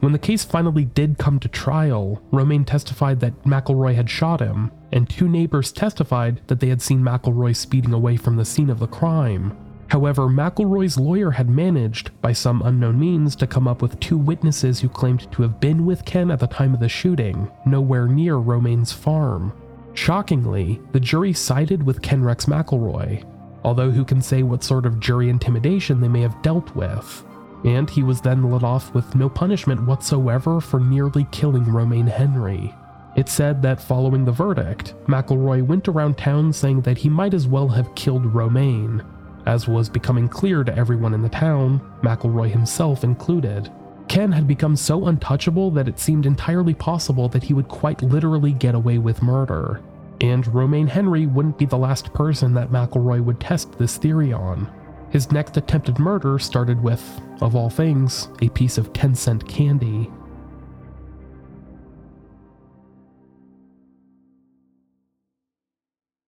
When 0.00 0.12
the 0.12 0.18
case 0.18 0.44
finally 0.44 0.84
did 0.84 1.18
come 1.18 1.40
to 1.40 1.48
trial, 1.48 2.22
Romaine 2.30 2.64
testified 2.64 3.20
that 3.20 3.42
McElroy 3.44 3.94
had 3.94 4.08
shot 4.10 4.40
him, 4.40 4.70
and 4.92 5.08
two 5.08 5.28
neighbors 5.28 5.72
testified 5.72 6.40
that 6.46 6.60
they 6.60 6.68
had 6.68 6.82
seen 6.82 7.00
McElroy 7.00 7.56
speeding 7.56 7.92
away 7.92 8.16
from 8.16 8.36
the 8.36 8.44
scene 8.44 8.70
of 8.70 8.78
the 8.78 8.86
crime. 8.86 9.56
However, 9.88 10.22
McElroy's 10.22 10.98
lawyer 10.98 11.30
had 11.30 11.48
managed, 11.48 12.10
by 12.20 12.32
some 12.32 12.62
unknown 12.62 12.98
means, 12.98 13.36
to 13.36 13.46
come 13.46 13.68
up 13.68 13.82
with 13.82 14.00
two 14.00 14.18
witnesses 14.18 14.80
who 14.80 14.88
claimed 14.88 15.30
to 15.32 15.42
have 15.42 15.60
been 15.60 15.86
with 15.86 16.04
Ken 16.04 16.30
at 16.30 16.40
the 16.40 16.46
time 16.46 16.74
of 16.74 16.80
the 16.80 16.88
shooting, 16.88 17.50
nowhere 17.64 18.08
near 18.08 18.36
Romaine's 18.36 18.92
farm. 18.92 19.52
Shockingly, 19.94 20.80
the 20.92 21.00
jury 21.00 21.32
sided 21.32 21.82
with 21.82 22.02
Ken 22.02 22.22
Rex 22.22 22.46
McElroy, 22.46 23.24
although 23.64 23.90
who 23.90 24.04
can 24.04 24.20
say 24.20 24.42
what 24.42 24.64
sort 24.64 24.86
of 24.86 25.00
jury 25.00 25.28
intimidation 25.28 26.00
they 26.00 26.08
may 26.08 26.20
have 26.20 26.42
dealt 26.42 26.74
with 26.74 27.24
and 27.66 27.90
he 27.90 28.02
was 28.02 28.20
then 28.20 28.50
let 28.50 28.62
off 28.62 28.94
with 28.94 29.14
no 29.14 29.28
punishment 29.28 29.84
whatsoever 29.86 30.60
for 30.60 30.78
nearly 30.80 31.26
killing 31.32 31.64
Romaine 31.64 32.06
Henry. 32.06 32.74
It 33.16 33.28
said 33.28 33.62
that 33.62 33.80
following 33.80 34.24
the 34.24 34.32
verdict, 34.32 34.94
McElroy 35.06 35.62
went 35.62 35.88
around 35.88 36.18
town 36.18 36.52
saying 36.52 36.82
that 36.82 36.98
he 36.98 37.08
might 37.08 37.34
as 37.34 37.46
well 37.46 37.68
have 37.68 37.94
killed 37.94 38.26
Romaine. 38.26 39.02
As 39.46 39.68
was 39.68 39.88
becoming 39.88 40.28
clear 40.28 40.64
to 40.64 40.76
everyone 40.76 41.14
in 41.14 41.22
the 41.22 41.28
town, 41.28 41.80
McElroy 42.02 42.50
himself 42.50 43.04
included. 43.04 43.70
Ken 44.08 44.32
had 44.32 44.46
become 44.46 44.76
so 44.76 45.06
untouchable 45.06 45.70
that 45.72 45.88
it 45.88 45.98
seemed 45.98 46.26
entirely 46.26 46.74
possible 46.74 47.28
that 47.28 47.44
he 47.44 47.54
would 47.54 47.68
quite 47.68 48.02
literally 48.02 48.52
get 48.52 48.74
away 48.74 48.98
with 48.98 49.22
murder. 49.22 49.80
And 50.20 50.46
Romaine 50.52 50.86
Henry 50.86 51.26
wouldn't 51.26 51.58
be 51.58 51.66
the 51.66 51.78
last 51.78 52.12
person 52.12 52.54
that 52.54 52.70
McElroy 52.70 53.22
would 53.22 53.40
test 53.40 53.78
this 53.78 53.96
theory 53.96 54.32
on. 54.32 54.68
His 55.10 55.30
next 55.30 55.56
attempted 55.56 55.98
murder 55.98 56.38
started 56.38 56.82
with, 56.82 57.02
of 57.40 57.54
all 57.54 57.70
things, 57.70 58.28
a 58.42 58.48
piece 58.48 58.78
of 58.78 58.92
10 58.92 59.14
cent 59.14 59.46
candy. 59.48 60.10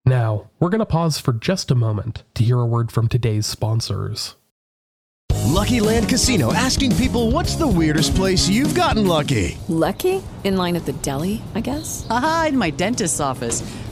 Now, 0.09 0.49
we're 0.59 0.69
going 0.69 0.79
to 0.79 0.87
pause 0.87 1.19
for 1.19 1.33
just 1.33 1.69
a 1.69 1.75
moment 1.75 2.23
to 2.33 2.43
hear 2.43 2.59
a 2.59 2.65
word 2.65 2.91
from 2.91 3.07
today's 3.07 3.45
sponsors. 3.45 4.35
Lucky 5.45 5.79
Land 5.79 6.09
Casino 6.09 6.51
asking 6.51 6.95
people 6.95 7.29
what's 7.29 7.55
the 7.55 7.67
weirdest 7.67 8.15
place 8.15 8.49
you've 8.49 8.73
gotten 8.73 9.05
lucky? 9.05 9.57
Lucky? 9.67 10.23
In 10.43 10.57
line 10.57 10.75
at 10.75 10.85
the 10.85 10.93
deli, 10.93 11.43
I 11.53 11.61
guess? 11.61 12.07
Aha, 12.09 12.47
in 12.49 12.57
my 12.57 12.71
dentist's 12.71 13.19
office. 13.19 13.61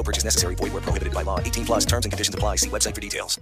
No 0.00 0.04
purchase 0.04 0.24
necessary. 0.24 0.54
Void 0.54 0.72
where 0.72 0.80
prohibited 0.80 1.12
by 1.12 1.20
law. 1.20 1.38
18 1.40 1.66
plus 1.66 1.84
terms 1.84 2.06
and 2.06 2.12
conditions 2.12 2.34
apply. 2.34 2.56
See 2.56 2.70
website 2.70 2.94
for 2.94 3.02
details. 3.02 3.38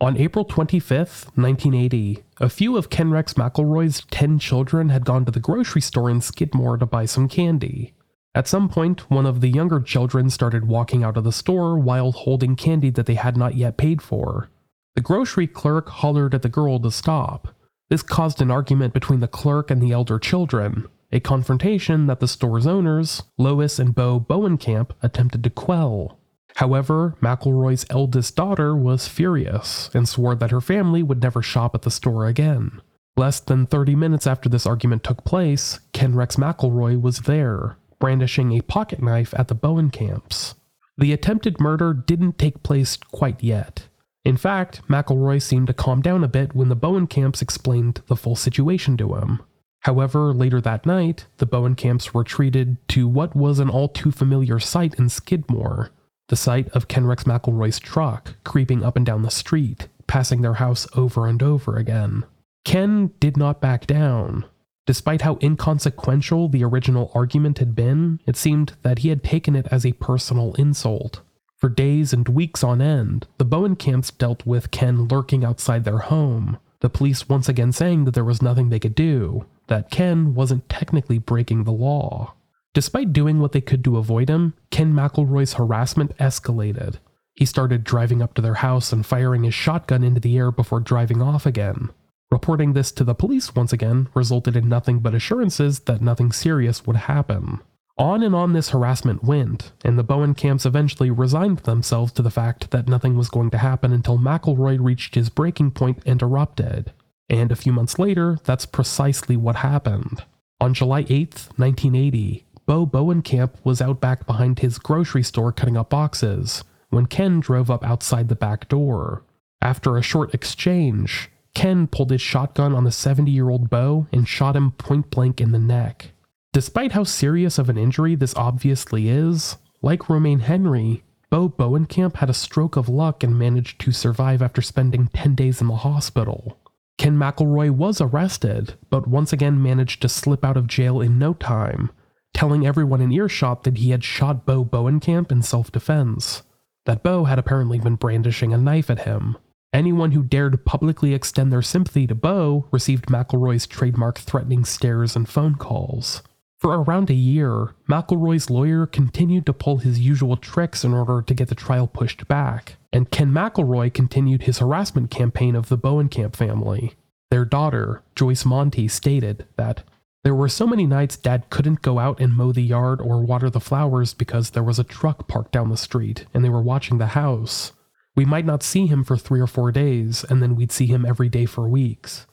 On 0.00 0.16
April 0.16 0.44
25th, 0.44 1.26
1980, 1.36 2.24
a 2.40 2.48
few 2.48 2.76
of 2.76 2.90
Ken 2.90 3.12
Rex 3.12 3.34
McElroy's 3.34 4.02
10 4.10 4.40
children 4.40 4.88
had 4.88 5.04
gone 5.04 5.24
to 5.24 5.30
the 5.30 5.38
grocery 5.38 5.80
store 5.80 6.10
in 6.10 6.20
Skidmore 6.20 6.78
to 6.78 6.86
buy 6.86 7.04
some 7.04 7.28
candy. 7.28 7.94
At 8.34 8.48
some 8.48 8.68
point, 8.68 9.08
one 9.08 9.24
of 9.24 9.40
the 9.40 9.50
younger 9.50 9.78
children 9.78 10.30
started 10.30 10.66
walking 10.66 11.04
out 11.04 11.16
of 11.16 11.22
the 11.22 11.30
store 11.30 11.78
while 11.78 12.10
holding 12.10 12.56
candy 12.56 12.90
that 12.90 13.06
they 13.06 13.14
had 13.14 13.36
not 13.36 13.54
yet 13.54 13.76
paid 13.76 14.02
for. 14.02 14.50
The 14.96 15.00
grocery 15.00 15.46
clerk 15.46 15.88
hollered 15.88 16.34
at 16.34 16.42
the 16.42 16.48
girl 16.48 16.80
to 16.80 16.90
stop. 16.90 17.54
This 17.88 18.02
caused 18.02 18.42
an 18.42 18.50
argument 18.50 18.94
between 18.94 19.20
the 19.20 19.28
clerk 19.28 19.70
and 19.70 19.80
the 19.80 19.92
elder 19.92 20.18
children, 20.18 20.88
a 21.12 21.20
confrontation 21.20 22.06
that 22.06 22.20
the 22.20 22.28
store's 22.28 22.66
owners, 22.66 23.22
Lois 23.38 23.78
and 23.78 23.94
Bo 23.94 24.18
Bowenkamp, 24.18 24.92
attempted 25.02 25.44
to 25.44 25.50
quell. 25.50 26.18
However, 26.56 27.16
McElroy's 27.22 27.86
eldest 27.90 28.36
daughter 28.36 28.76
was 28.76 29.08
furious 29.08 29.90
and 29.94 30.08
swore 30.08 30.34
that 30.34 30.50
her 30.50 30.60
family 30.60 31.02
would 31.02 31.22
never 31.22 31.42
shop 31.42 31.74
at 31.74 31.82
the 31.82 31.90
store 31.90 32.26
again. 32.26 32.80
Less 33.16 33.40
than 33.40 33.66
30 33.66 33.94
minutes 33.94 34.26
after 34.26 34.48
this 34.48 34.66
argument 34.66 35.04
took 35.04 35.24
place, 35.24 35.80
Ken 35.92 36.14
Rex 36.14 36.36
McElroy 36.36 37.00
was 37.00 37.20
there, 37.20 37.76
brandishing 37.98 38.52
a 38.52 38.62
pocket 38.62 39.02
knife 39.02 39.34
at 39.36 39.48
the 39.48 39.54
Bowenkamps. 39.54 40.54
The 40.96 41.12
attempted 41.12 41.60
murder 41.60 41.94
didn't 41.94 42.38
take 42.38 42.62
place 42.62 42.96
quite 42.96 43.42
yet. 43.42 43.88
In 44.24 44.36
fact, 44.36 44.82
McElroy 44.88 45.42
seemed 45.42 45.66
to 45.66 45.74
calm 45.74 46.00
down 46.00 46.22
a 46.22 46.28
bit 46.28 46.54
when 46.54 46.68
the 46.68 46.76
Bowenkamps 46.76 47.42
explained 47.42 48.02
the 48.06 48.16
full 48.16 48.36
situation 48.36 48.96
to 48.98 49.16
him. 49.16 49.42
However, 49.82 50.32
later 50.32 50.60
that 50.60 50.86
night, 50.86 51.26
the 51.38 51.46
Bowenkamps 51.46 52.14
were 52.14 52.24
treated 52.24 52.76
to 52.88 53.06
what 53.08 53.36
was 53.36 53.58
an 53.58 53.68
all 53.68 53.88
too 53.88 54.10
familiar 54.10 54.58
sight 54.58 54.94
in 54.94 55.08
Skidmore 55.08 55.90
the 56.32 56.36
sight 56.36 56.66
of 56.70 56.88
Ken 56.88 57.04
Rex 57.06 57.24
McElroy's 57.24 57.78
truck 57.78 58.36
creeping 58.42 58.82
up 58.82 58.96
and 58.96 59.04
down 59.04 59.20
the 59.20 59.30
street, 59.30 59.88
passing 60.06 60.40
their 60.40 60.54
house 60.54 60.86
over 60.96 61.26
and 61.26 61.42
over 61.42 61.76
again. 61.76 62.24
Ken 62.64 63.10
did 63.20 63.36
not 63.36 63.60
back 63.60 63.86
down. 63.86 64.46
Despite 64.86 65.20
how 65.20 65.36
inconsequential 65.42 66.48
the 66.48 66.64
original 66.64 67.10
argument 67.14 67.58
had 67.58 67.74
been, 67.74 68.18
it 68.24 68.38
seemed 68.38 68.72
that 68.80 69.00
he 69.00 69.10
had 69.10 69.22
taken 69.22 69.54
it 69.54 69.68
as 69.70 69.84
a 69.84 69.92
personal 69.92 70.54
insult. 70.54 71.20
For 71.58 71.68
days 71.68 72.14
and 72.14 72.26
weeks 72.28 72.64
on 72.64 72.80
end, 72.80 73.26
the 73.36 73.44
Bowenkamps 73.44 74.16
dealt 74.16 74.46
with 74.46 74.70
Ken 74.70 75.08
lurking 75.08 75.44
outside 75.44 75.84
their 75.84 75.98
home, 75.98 76.56
the 76.80 76.88
police 76.88 77.28
once 77.28 77.46
again 77.46 77.72
saying 77.72 78.06
that 78.06 78.14
there 78.14 78.24
was 78.24 78.40
nothing 78.40 78.70
they 78.70 78.80
could 78.80 78.94
do, 78.94 79.44
that 79.72 79.90
Ken 79.90 80.34
wasn't 80.34 80.68
technically 80.68 81.16
breaking 81.16 81.64
the 81.64 81.72
law. 81.72 82.34
Despite 82.74 83.14
doing 83.14 83.40
what 83.40 83.52
they 83.52 83.62
could 83.62 83.82
to 83.84 83.96
avoid 83.96 84.28
him, 84.28 84.52
Ken 84.70 84.92
McElroy's 84.92 85.54
harassment 85.54 86.14
escalated. 86.18 86.98
He 87.32 87.46
started 87.46 87.82
driving 87.82 88.20
up 88.20 88.34
to 88.34 88.42
their 88.42 88.56
house 88.56 88.92
and 88.92 89.06
firing 89.06 89.44
his 89.44 89.54
shotgun 89.54 90.04
into 90.04 90.20
the 90.20 90.36
air 90.36 90.50
before 90.50 90.80
driving 90.80 91.22
off 91.22 91.46
again. 91.46 91.88
Reporting 92.30 92.74
this 92.74 92.92
to 92.92 93.02
the 93.02 93.14
police 93.14 93.54
once 93.54 93.72
again 93.72 94.08
resulted 94.12 94.56
in 94.56 94.68
nothing 94.68 94.98
but 94.98 95.14
assurances 95.14 95.80
that 95.80 96.02
nothing 96.02 96.32
serious 96.32 96.86
would 96.86 96.96
happen. 96.96 97.60
On 97.96 98.22
and 98.22 98.34
on 98.34 98.52
this 98.52 98.68
harassment 98.68 99.24
went, 99.24 99.72
and 99.82 99.98
the 99.98 100.04
Bowenkamps 100.04 100.66
eventually 100.66 101.10
resigned 101.10 101.60
themselves 101.60 102.12
to 102.12 102.20
the 102.20 102.30
fact 102.30 102.72
that 102.72 102.88
nothing 102.88 103.16
was 103.16 103.30
going 103.30 103.48
to 103.48 103.58
happen 103.58 103.90
until 103.90 104.18
McElroy 104.18 104.76
reached 104.78 105.14
his 105.14 105.30
breaking 105.30 105.70
point 105.70 106.02
and 106.04 106.20
erupted. 106.20 106.92
And 107.28 107.50
a 107.50 107.56
few 107.56 107.72
months 107.72 107.98
later, 107.98 108.38
that's 108.44 108.66
precisely 108.66 109.36
what 109.36 109.56
happened. 109.56 110.24
On 110.60 110.74
July 110.74 111.00
8, 111.08 111.48
1980, 111.56 112.46
Bo 112.66 112.86
Bowenkamp 112.86 113.54
was 113.64 113.80
out 113.80 114.00
back 114.00 114.26
behind 114.26 114.60
his 114.60 114.78
grocery 114.78 115.22
store 115.22 115.52
cutting 115.52 115.76
up 115.76 115.90
boxes 115.90 116.62
when 116.90 117.06
Ken 117.06 117.40
drove 117.40 117.70
up 117.70 117.84
outside 117.84 118.28
the 118.28 118.36
back 118.36 118.68
door. 118.68 119.24
After 119.60 119.96
a 119.96 120.02
short 120.02 120.34
exchange, 120.34 121.30
Ken 121.54 121.86
pulled 121.86 122.10
his 122.10 122.20
shotgun 122.20 122.74
on 122.74 122.84
the 122.84 122.92
70 122.92 123.30
year 123.30 123.48
old 123.48 123.70
Bo 123.70 124.06
and 124.12 124.28
shot 124.28 124.56
him 124.56 124.72
point 124.72 125.10
blank 125.10 125.40
in 125.40 125.52
the 125.52 125.58
neck. 125.58 126.12
Despite 126.52 126.92
how 126.92 127.04
serious 127.04 127.58
of 127.58 127.68
an 127.68 127.78
injury 127.78 128.14
this 128.14 128.34
obviously 128.36 129.08
is, 129.08 129.56
like 129.80 130.08
Romaine 130.08 130.40
Henry, 130.40 131.02
Bo 131.30 131.48
Bowenkamp 131.48 132.16
had 132.16 132.28
a 132.28 132.34
stroke 132.34 132.76
of 132.76 132.90
luck 132.90 133.24
and 133.24 133.38
managed 133.38 133.80
to 133.80 133.92
survive 133.92 134.42
after 134.42 134.60
spending 134.60 135.08
10 135.08 135.34
days 135.34 135.60
in 135.62 135.68
the 135.68 135.76
hospital. 135.76 136.58
Ken 136.98 137.16
McElroy 137.16 137.70
was 137.70 138.00
arrested, 138.00 138.74
but 138.90 139.08
once 139.08 139.32
again 139.32 139.62
managed 139.62 140.02
to 140.02 140.08
slip 140.08 140.44
out 140.44 140.56
of 140.56 140.66
jail 140.66 141.00
in 141.00 141.18
no 141.18 141.34
time, 141.34 141.90
telling 142.34 142.66
everyone 142.66 143.00
in 143.00 143.12
earshot 143.12 143.64
that 143.64 143.78
he 143.78 143.90
had 143.90 144.04
shot 144.04 144.46
Bo 144.46 144.64
Bowenkamp 144.64 145.32
in 145.32 145.42
self 145.42 145.72
defense, 145.72 146.42
that 146.86 147.02
Bo 147.02 147.24
had 147.24 147.38
apparently 147.38 147.78
been 147.78 147.96
brandishing 147.96 148.52
a 148.52 148.58
knife 148.58 148.90
at 148.90 149.00
him. 149.00 149.36
Anyone 149.72 150.12
who 150.12 150.22
dared 150.22 150.64
publicly 150.66 151.14
extend 151.14 151.50
their 151.50 151.62
sympathy 151.62 152.06
to 152.06 152.14
Bo 152.14 152.68
received 152.70 153.06
McElroy's 153.06 153.66
trademark 153.66 154.18
threatening 154.18 154.64
stares 154.64 155.16
and 155.16 155.28
phone 155.28 155.54
calls. 155.54 156.22
For 156.62 156.80
around 156.80 157.10
a 157.10 157.14
year, 157.14 157.74
McElroy's 157.88 158.48
lawyer 158.48 158.86
continued 158.86 159.46
to 159.46 159.52
pull 159.52 159.78
his 159.78 159.98
usual 159.98 160.36
tricks 160.36 160.84
in 160.84 160.94
order 160.94 161.20
to 161.20 161.34
get 161.34 161.48
the 161.48 161.56
trial 161.56 161.88
pushed 161.88 162.28
back, 162.28 162.76
and 162.92 163.10
Ken 163.10 163.32
McElroy 163.32 163.92
continued 163.92 164.44
his 164.44 164.60
harassment 164.60 165.10
campaign 165.10 165.56
of 165.56 165.68
the 165.68 165.76
Bowenkamp 165.76 166.36
family. 166.36 166.94
Their 167.32 167.44
daughter, 167.44 168.02
Joyce 168.14 168.44
Monty, 168.44 168.86
stated 168.86 169.44
that 169.56 169.82
there 170.22 170.36
were 170.36 170.48
so 170.48 170.68
many 170.68 170.86
nights 170.86 171.16
Dad 171.16 171.50
couldn't 171.50 171.82
go 171.82 171.98
out 171.98 172.20
and 172.20 172.32
mow 172.32 172.52
the 172.52 172.62
yard 172.62 173.00
or 173.00 173.22
water 173.22 173.50
the 173.50 173.58
flowers 173.58 174.14
because 174.14 174.50
there 174.50 174.62
was 174.62 174.78
a 174.78 174.84
truck 174.84 175.26
parked 175.26 175.50
down 175.50 175.68
the 175.68 175.76
street 175.76 176.26
and 176.32 176.44
they 176.44 176.48
were 176.48 176.62
watching 176.62 176.98
the 176.98 177.08
house. 177.08 177.72
We 178.14 178.24
might 178.24 178.46
not 178.46 178.62
see 178.62 178.86
him 178.86 179.02
for 179.02 179.16
three 179.16 179.40
or 179.40 179.48
four 179.48 179.72
days, 179.72 180.24
and 180.30 180.40
then 180.40 180.54
we'd 180.54 180.70
see 180.70 180.86
him 180.86 181.04
every 181.04 181.28
day 181.28 181.44
for 181.44 181.68
weeks. 181.68 182.28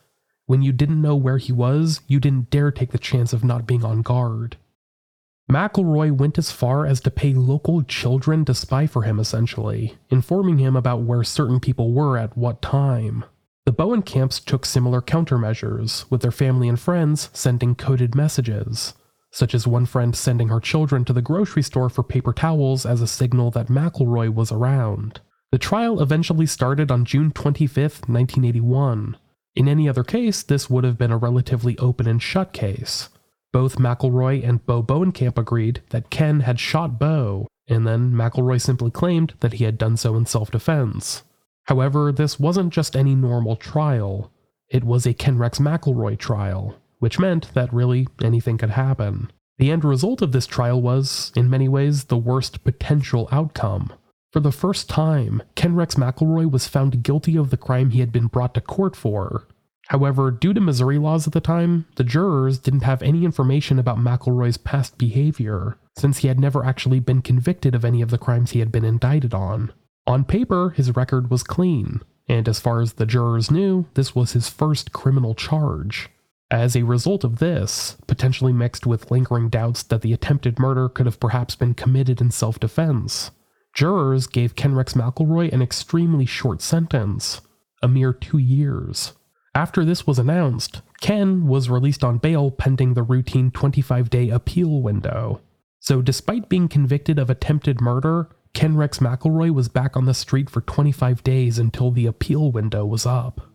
When 0.50 0.64
you 0.64 0.72
didn't 0.72 1.00
know 1.00 1.16
where 1.16 1.38
he 1.38 1.52
was, 1.52 2.02
you 2.08 2.20
didn't 2.20 2.50
dare 2.50 2.72
take 2.72 2.92
the 2.92 2.98
chance 2.98 3.34
of 3.34 3.44
not 3.44 3.68
being 3.68 3.86
on 3.86 4.02
guard. 4.02 4.58
McElroy 5.48 6.12
went 6.12 6.40
as 6.40 6.50
far 6.50 6.88
as 6.88 7.00
to 7.02 7.12
pay 7.12 7.36
local 7.36 7.84
children 7.84 8.46
to 8.46 8.56
spy 8.56 8.88
for 8.88 9.04
him, 9.04 9.20
essentially, 9.20 9.96
informing 10.10 10.58
him 10.58 10.76
about 10.76 11.04
where 11.04 11.24
certain 11.24 11.60
people 11.60 11.94
were 11.94 12.18
at 12.18 12.36
what 12.36 12.64
time. 12.64 13.26
The 13.68 13.72
Bowenkamps 13.72 14.44
took 14.44 14.66
similar 14.66 15.04
countermeasures, 15.04 16.10
with 16.10 16.24
their 16.24 16.32
family 16.32 16.68
and 16.68 16.80
friends 16.80 17.30
sending 17.32 17.76
coded 17.76 18.16
messages, 18.16 18.96
such 19.30 19.54
as 19.54 19.68
one 19.68 19.86
friend 19.86 20.16
sending 20.16 20.48
her 20.48 20.60
children 20.60 21.06
to 21.06 21.14
the 21.14 21.22
grocery 21.22 21.62
store 21.62 21.90
for 21.90 22.02
paper 22.02 22.34
towels 22.34 22.88
as 22.88 23.04
a 23.04 23.08
signal 23.08 23.52
that 23.52 23.68
McElroy 23.68 24.34
was 24.34 24.52
around. 24.52 25.22
The 25.52 25.60
trial 25.60 26.02
eventually 26.02 26.48
started 26.48 26.90
on 26.90 27.06
June 27.06 27.30
25, 27.30 28.10
1981. 28.10 29.16
In 29.56 29.68
any 29.68 29.90
other 29.90 30.04
case, 30.04 30.44
this 30.44 30.70
would 30.70 30.84
have 30.84 30.98
been 30.98 31.12
a 31.12 31.18
relatively 31.18 31.78
open 31.80 32.08
and 32.08 32.22
shut 32.22 32.54
case. 32.54 33.10
Both 33.52 33.78
McElroy 33.78 34.48
and 34.48 34.66
Bo 34.66 34.84
Bowenkamp 34.84 35.38
agreed 35.38 35.82
that 35.90 36.10
Ken 36.10 36.42
had 36.42 36.60
shot 36.60 37.00
Bo, 37.00 37.48
and 37.68 37.86
then 37.86 38.12
McElroy 38.12 38.62
simply 38.62 38.92
claimed 38.92 39.34
that 39.40 39.54
he 39.54 39.64
had 39.64 39.78
done 39.78 39.98
so 39.98 40.16
in 40.16 40.26
self 40.26 40.52
defense. 40.52 41.24
However, 41.66 42.12
this 42.12 42.40
wasn't 42.40 42.74
just 42.74 42.96
any 42.96 43.16
normal 43.16 43.56
trial, 43.56 44.32
it 44.70 44.84
was 44.84 45.06
a 45.06 45.14
Ken 45.14 45.38
Rex 45.38 45.58
McElroy 45.58 46.18
trial, 46.18 46.76
which 47.00 47.20
meant 47.20 47.54
that 47.54 47.74
really 47.74 48.08
anything 48.22 48.58
could 48.58 48.72
happen. 48.72 49.32
The 49.58 49.72
end 49.72 49.84
result 49.84 50.22
of 50.22 50.32
this 50.32 50.48
trial 50.48 50.82
was, 50.82 51.32
in 51.36 51.50
many 51.50 51.68
ways, 51.68 52.06
the 52.06 52.18
worst 52.18 52.64
potential 52.64 53.28
outcome. 53.32 53.92
For 54.32 54.39
the 54.39 54.52
first 54.52 54.89
time, 54.89 55.42
Ken 55.56 55.76
Rex 55.76 55.96
McElroy 55.96 56.50
was 56.52 56.68
found 56.68 57.02
guilty 57.02 57.36
of 57.36 57.50
the 57.50 57.58
crime 57.58 57.89
he 57.89 58.00
had 58.00 58.12
been 58.12 58.28
brought 58.28 58.54
to 58.54 58.62
court 58.62 58.96
for. 58.96 59.48
However, 59.88 60.30
due 60.30 60.54
to 60.54 60.62
Missouri 60.62 61.00
laws 61.00 61.26
at 61.26 61.34
the 61.34 61.42
time, 61.42 61.88
the 61.96 62.04
jurors 62.04 62.60
didn't 62.60 62.84
have 62.84 63.02
any 63.02 63.26
information 63.26 63.80
about 63.80 63.98
McElroy's 63.98 64.58
past 64.58 65.00
behavior, 65.00 65.78
since 65.98 66.20
he 66.20 66.28
had 66.28 66.39
never 66.39 66.63
actually 66.63 67.00
been 67.00 67.24
convicted 67.24 67.74
of 67.74 67.84
any 67.84 68.04
of 68.04 68.12
the 68.12 68.20
crimes 68.20 68.52
he 68.52 68.60
had 68.60 68.72
been 68.72 68.86
indicted 68.86 69.34
on. 69.34 69.74
On 70.06 70.24
paper, 70.24 70.70
his 70.70 70.96
record 70.96 71.32
was 71.32 71.42
clean, 71.42 72.02
and 72.28 72.48
as 72.48 72.60
far 72.60 72.82
as 72.82 72.94
the 72.94 73.08
jurors 73.08 73.50
knew, 73.50 73.88
this 73.96 74.13
was 74.13 74.34
his 74.34 74.48
first 74.48 74.92
criminal 74.92 75.34
charge. 75.34 76.10
As 76.52 76.76
a 76.76 76.84
result 76.84 77.24
of 77.24 77.39
this, 77.39 77.98
potentially 78.06 78.54
mixed 78.54 78.86
with 78.86 79.10
lingering 79.10 79.50
doubts 79.50 79.82
that 79.84 80.02
the 80.02 80.13
attempted 80.13 80.60
murder 80.60 80.88
could 80.88 81.08
have 81.08 81.20
perhaps 81.20 81.56
been 81.56 81.74
committed 81.74 82.22
in 82.22 82.30
self 82.30 82.60
defense, 82.60 83.32
jurors 83.80 84.28
gave 84.28 84.58
Ken 84.58 84.76
Rex 84.76 84.94
McElroy 84.94 85.54
an 85.54 85.62
extremely 85.62 86.26
short 86.26 86.62
sentence 86.62 87.39
a 87.82 87.88
mere 87.88 88.12
two 88.12 88.38
years. 88.38 89.13
After 89.56 89.86
this 89.86 90.06
was 90.06 90.20
announced, 90.20 90.82
Ken 91.00 91.48
was 91.48 91.70
released 91.70 92.04
on 92.04 92.18
bail 92.18 92.52
pending 92.52 92.94
the 92.94 93.04
routine 93.04 93.52
25 93.52 94.10
day 94.10 94.28
appeal 94.32 94.82
window. 94.82 95.39
So, 95.80 96.02
despite 96.02 96.50
being 96.50 96.68
convicted 96.68 97.18
of 97.18 97.30
attempted 97.30 97.80
murder, 97.80 98.28
Ken 98.54 98.76
Rex 98.76 98.98
McElroy 99.00 99.52
was 99.52 99.70
back 99.70 99.96
on 99.96 100.04
the 100.04 100.13
street 100.13 100.50
for 100.50 100.60
25 100.60 101.24
days 101.24 101.58
until 101.58 101.89
the 101.89 102.06
appeal 102.06 102.52
window 102.52 102.86
was 102.86 103.06
up. 103.06 103.49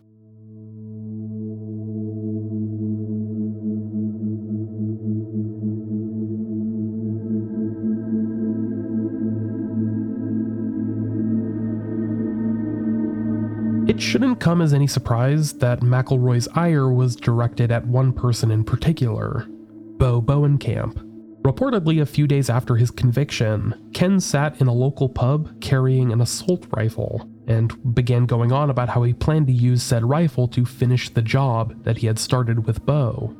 It 13.95 14.01
shouldn't 14.01 14.41
come 14.41 14.61
as 14.61 14.73
any 14.73 14.87
surprise 14.87 15.53
that 15.59 15.79
McElroy's 15.79 16.49
ire 16.53 16.89
was 16.89 17.15
directed 17.15 17.71
at 17.71 17.87
one 17.87 18.11
person 18.11 18.51
in 18.51 18.65
particular 18.65 19.45
Bo 19.47 20.21
Bowenkamp. 20.21 21.01
Reportedly, 21.43 22.01
a 22.01 22.05
few 22.05 22.27
days 22.27 22.49
after 22.49 22.75
his 22.75 22.91
conviction, 22.91 23.89
Ken 23.93 24.19
sat 24.19 24.59
in 24.59 24.67
a 24.67 24.73
local 24.73 25.07
pub 25.07 25.61
carrying 25.61 26.11
an 26.11 26.19
assault 26.19 26.67
rifle. 26.75 27.29
and 27.47 27.95
began 27.95 28.25
going 28.25 28.51
on 28.51 28.69
about 28.69 28.89
how 28.89 29.03
he 29.03 29.13
planned 29.13 29.47
to 29.47 29.53
use 29.53 29.81
said 29.81 30.03
rifle 30.03 30.49
to 30.49 30.65
finish 30.65 31.09
the 31.09 31.21
job 31.21 31.81
that 31.85 31.99
he 31.99 32.07
had 32.07 32.19
started 32.19 32.65
with 32.67 32.85
Bo. 32.85 33.33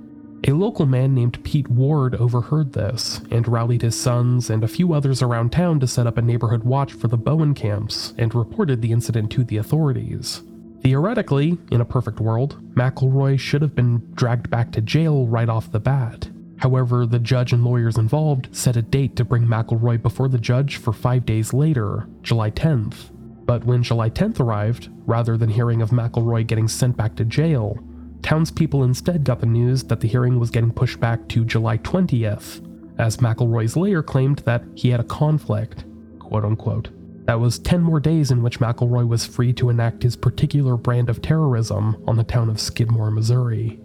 A 0.47 0.53
local 0.53 0.85
man 0.85 1.15
named 1.15 1.43
Pete 1.43 1.67
Ward 1.71 2.13
overheard 2.15 2.73
this 2.73 3.19
and 3.31 3.47
rallied 3.47 3.81
his 3.81 3.99
sons 3.99 4.51
and 4.51 4.63
a 4.63 4.67
few 4.67 4.93
others 4.93 5.23
around 5.23 5.51
town 5.51 5.79
to 5.79 5.87
set 5.87 6.05
up 6.05 6.19
a 6.19 6.21
neighborhood 6.21 6.63
watch 6.63 6.93
for 6.93 7.07
the 7.07 7.17
Bowenkamps 7.17 8.13
and 8.19 8.35
reported 8.35 8.79
the 8.79 8.91
incident 8.91 9.31
to 9.31 9.43
the 9.43 9.57
authorities. 9.57 10.43
Theoretically, 10.83 11.57
in 11.71 11.81
a 11.81 11.85
perfect 11.85 12.19
world, 12.19 12.61
McElroy 12.75 13.39
should 13.39 13.63
have 13.63 13.73
been 13.73 14.07
dragged 14.13 14.51
back 14.51 14.71
to 14.73 14.81
jail 14.81 15.25
right 15.25 15.49
off 15.49 15.71
the 15.71 15.79
bat. 15.79 16.29
However, 16.57 17.07
the 17.07 17.17
judge 17.17 17.51
and 17.51 17.63
lawyers 17.63 17.97
involved 17.97 18.55
set 18.55 18.77
a 18.77 18.83
date 18.83 19.15
to 19.15 19.25
bring 19.25 19.47
McElroy 19.47 19.99
before 19.99 20.27
the 20.27 20.37
judge 20.37 20.77
for 20.77 20.93
five 20.93 21.25
days 21.25 21.53
later, 21.53 22.07
July 22.21 22.51
10th. 22.51 23.09
But 23.47 23.63
when 23.63 23.81
July 23.81 24.11
10th 24.11 24.39
arrived, 24.39 24.89
rather 25.07 25.37
than 25.37 25.49
hearing 25.49 25.81
of 25.81 25.89
McElroy 25.89 26.45
getting 26.45 26.67
sent 26.67 26.95
back 26.95 27.15
to 27.15 27.25
jail, 27.25 27.79
townspeople 28.25 28.83
instead 28.83 29.23
got 29.23 29.39
the 29.39 29.45
news 29.45 29.83
that 29.83 29.99
the 29.99 30.07
hearing 30.07 30.39
was 30.39 30.49
getting 30.49 30.71
pushed 30.71 30.99
back 30.99 31.27
to 31.27 31.45
July 31.45 31.77
20th, 31.77 32.59
as 32.97 33.17
McElroy's 33.17 33.77
lawyer 33.77 34.01
claimed 34.01 34.39
that 34.39 34.63
he 34.73 34.89
had 34.89 34.99
a 34.99 35.03
conflict, 35.03 35.85
quote 36.17 36.43
unquote. 36.43 36.89
That 37.25 37.39
was 37.39 37.59
10 37.59 37.83
more 37.83 37.99
days 37.99 38.31
in 38.31 38.41
which 38.41 38.59
McElroy 38.59 39.07
was 39.07 39.27
free 39.27 39.53
to 39.53 39.69
enact 39.69 40.01
his 40.01 40.15
particular 40.15 40.75
brand 40.75 41.07
of 41.07 41.21
terrorism 41.21 42.03
on 42.07 42.17
the 42.17 42.23
town 42.23 42.49
of 42.49 42.59
Skidmore, 42.59 43.11
Missouri. 43.11 43.79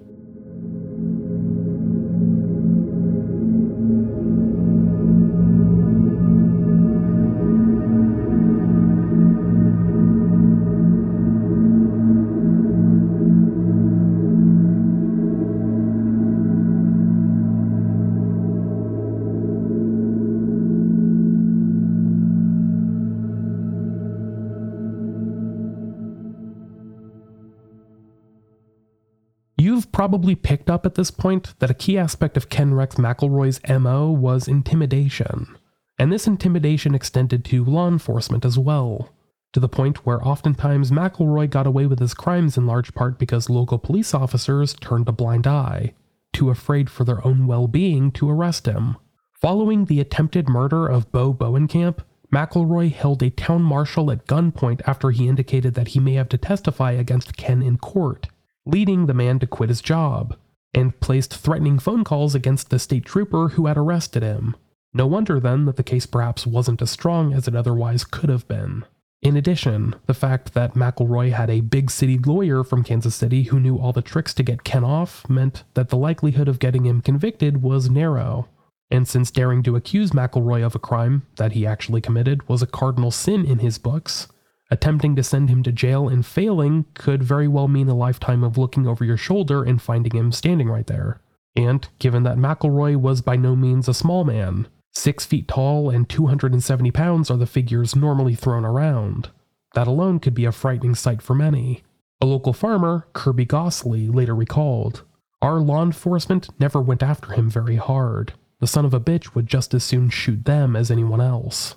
Probably 30.01 30.35
picked 30.35 30.71
up 30.71 30.87
at 30.87 30.95
this 30.95 31.11
point 31.11 31.53
that 31.59 31.69
a 31.69 31.75
key 31.75 31.99
aspect 31.99 32.35
of 32.39 32.49
Ken 32.49 32.73
Rex 32.73 32.95
McElroy's 32.95 33.61
MO 33.69 34.11
was 34.11 34.49
intimidation. 34.49 35.59
And 35.99 36.11
this 36.11 36.27
intimidation 36.27 36.95
extended 36.95 37.45
to 37.45 37.67
law 37.67 37.87
enforcement 37.87 38.47
as 38.47 38.59
well, 38.59 39.11
to 39.53 39.61
the 39.61 39.69
point 39.69 40.07
where 40.07 40.27
oftentimes 40.27 40.91
McElroy 40.91 41.51
got 41.51 41.67
away 41.67 41.85
with 41.85 41.99
his 41.99 42.15
crimes 42.15 42.57
in 42.57 42.67
large 42.67 42.95
part 42.95 43.19
because 43.19 43.51
local 43.51 43.77
police 43.79 44.15
officers 44.15 44.73
turned 44.73 45.07
a 45.07 45.13
blind 45.13 45.47
eye, 45.47 45.93
too 46.33 46.49
afraid 46.49 46.89
for 46.89 47.05
their 47.05 47.23
own 47.27 47.47
well 47.47 47.69
being 47.69 48.11
to 48.13 48.31
arrest 48.31 48.65
him. 48.65 48.97
Following 49.35 49.85
the 49.85 50.01
attempted 50.01 50.49
murder 50.49 50.87
of 50.87 51.13
Bo 51.13 51.35
Bowenkamp, 51.35 51.99
McElroy 52.33 52.91
held 52.91 53.23
a 53.23 53.29
town 53.29 53.61
marshal 53.61 54.11
at 54.11 54.27
gunpoint 54.27 54.81
after 54.87 55.11
he 55.11 55.29
indicated 55.29 55.75
that 55.75 55.89
he 55.89 56.01
may 56.01 56.15
have 56.15 56.31
to 56.31 56.39
testify 56.39 56.93
against 56.93 57.37
Ken 57.37 57.61
in 57.61 57.77
court 57.77 58.29
leading 58.67 59.07
the 59.07 59.15
man 59.15 59.39
to 59.39 59.47
quit 59.47 59.69
his 59.69 59.81
job, 59.81 60.37
and 60.75 61.01
placed 61.01 61.35
threatening 61.35 61.79
phone 61.79 62.05
calls 62.05 62.35
against 62.35 62.71
the 62.71 62.79
state 62.79 63.05
trooper 63.05 63.49
who 63.51 63.67
had 63.67 63.77
arrested 63.77 64.23
him. 64.23 64.55
No 64.93 65.07
wonder 65.07 65.39
then 65.39 65.67
that 65.67 65.77
the 65.77 65.83
case 65.83 66.07
perhaps 66.07 66.47
wasn't 66.47 66.83
as 66.83 66.91
strong 66.91 67.33
as 67.33 67.47
it 67.47 67.55
otherwise 67.55 68.05
could 68.05 68.29
have 68.31 68.47
been. 68.49 68.85
In 69.23 69.37
addition, 69.37 69.95
the 70.07 70.15
fact 70.15 70.55
that 70.55 70.75
McElroy 70.75 71.33
had 71.33 71.51
a 71.51 71.61
big 71.61 71.91
city 71.91 72.19
lawyer 72.19 72.65
from 72.65 72.83
Kansas 72.83 73.15
City 73.15 73.45
who 73.45 73.61
knew 73.61 73.77
all 73.77 73.93
the 73.93 74.01
tricks 74.01 74.33
to 74.35 74.43
get 74.43 74.65
Ken 74.65 74.83
off 74.83 75.29
meant 75.29 75.65
that 75.75 75.91
the 75.91 75.97
likelihood 75.97 76.49
of 76.49 76.59
getting 76.59 76.87
him 76.87 77.03
convicted 77.03 77.63
was 77.63 77.91
narrow. 77.91 78.49
And 78.91 79.07
since 79.07 79.31
daring 79.31 79.63
to 79.65 79.77
accuse 79.77 80.13
McElroy 80.13 80.65
of 80.65 80.75
a 80.75 80.81
crime 80.81 81.27
that 81.37 81.53
he 81.53 81.67
actually 81.67 82.01
committed 82.01 82.49
was 82.49 82.63
a 82.63 82.67
cardinal 82.67 83.11
sin 83.11 83.45
in 83.45 83.59
his 83.59 83.79
books, 83.79 84.27
Attempting 84.73 85.17
to 85.17 85.23
send 85.25 85.51
him 85.51 85.63
to 85.65 85.73
jail 85.73 86.09
and 86.09 86.25
failing 86.25 86.87
could 86.95 87.23
very 87.23 87.49
well 87.49 87.67
mean 87.67 87.89
a 87.89 87.95
lifetime 87.95 88.45
of 88.45 88.57
looking 88.57 88.87
over 88.87 89.05
your 89.05 89.17
shoulder 89.17 89.65
and 89.65 89.83
finding 89.83 90.13
him 90.13 90.31
standing 90.31 90.69
right 90.69 90.87
there. 90.87 91.21
And 91.57 91.89
given 91.99 92.23
that 92.23 92.37
McElroy 92.37 92.97
was 92.97 93.21
by 93.21 93.35
no 93.35 93.57
means 93.57 93.89
a 93.89 93.95
small 93.95 94.25
man, 94.25 94.69
six 94.93 95.25
feet 95.25 95.49
tall 95.49 95.91
and 95.91 96.09
270 96.09 96.91
pounds 96.93 97.31
are 97.31 97.37
the 97.37 97.47
figures 97.47 97.97
normally 97.97 98.37
thrown 98.37 98.65
around, 98.65 99.31
that 99.75 99.89
alone 99.89 100.21
could 100.21 100.35
be 100.35 100.45
a 100.45 100.53
frightening 100.53 100.95
sight 100.95 101.21
for 101.21 101.35
many. 101.35 101.83
A 102.21 102.27
local 102.27 102.53
farmer, 102.53 103.09
Kirby 103.13 103.47
Gossley, 103.47 104.15
later 104.15 104.35
recalled, 104.35 105.03
Our 105.43 105.59
law 105.59 105.83
enforcement 105.83 106.49
never 106.61 106.81
went 106.81 107.03
after 107.03 107.33
him 107.33 107.51
very 107.51 107.77
hard. 107.77 108.35
The 108.61 108.67
son 108.69 108.85
of 108.85 108.95
a 108.95 109.01
bitch 109.01 109.35
would 109.35 109.47
just 109.47 109.75
as 109.75 109.83
soon 109.83 110.11
shoot 110.11 110.45
them 110.45 110.77
as 110.77 110.91
anyone 110.91 111.21
else. 111.21 111.77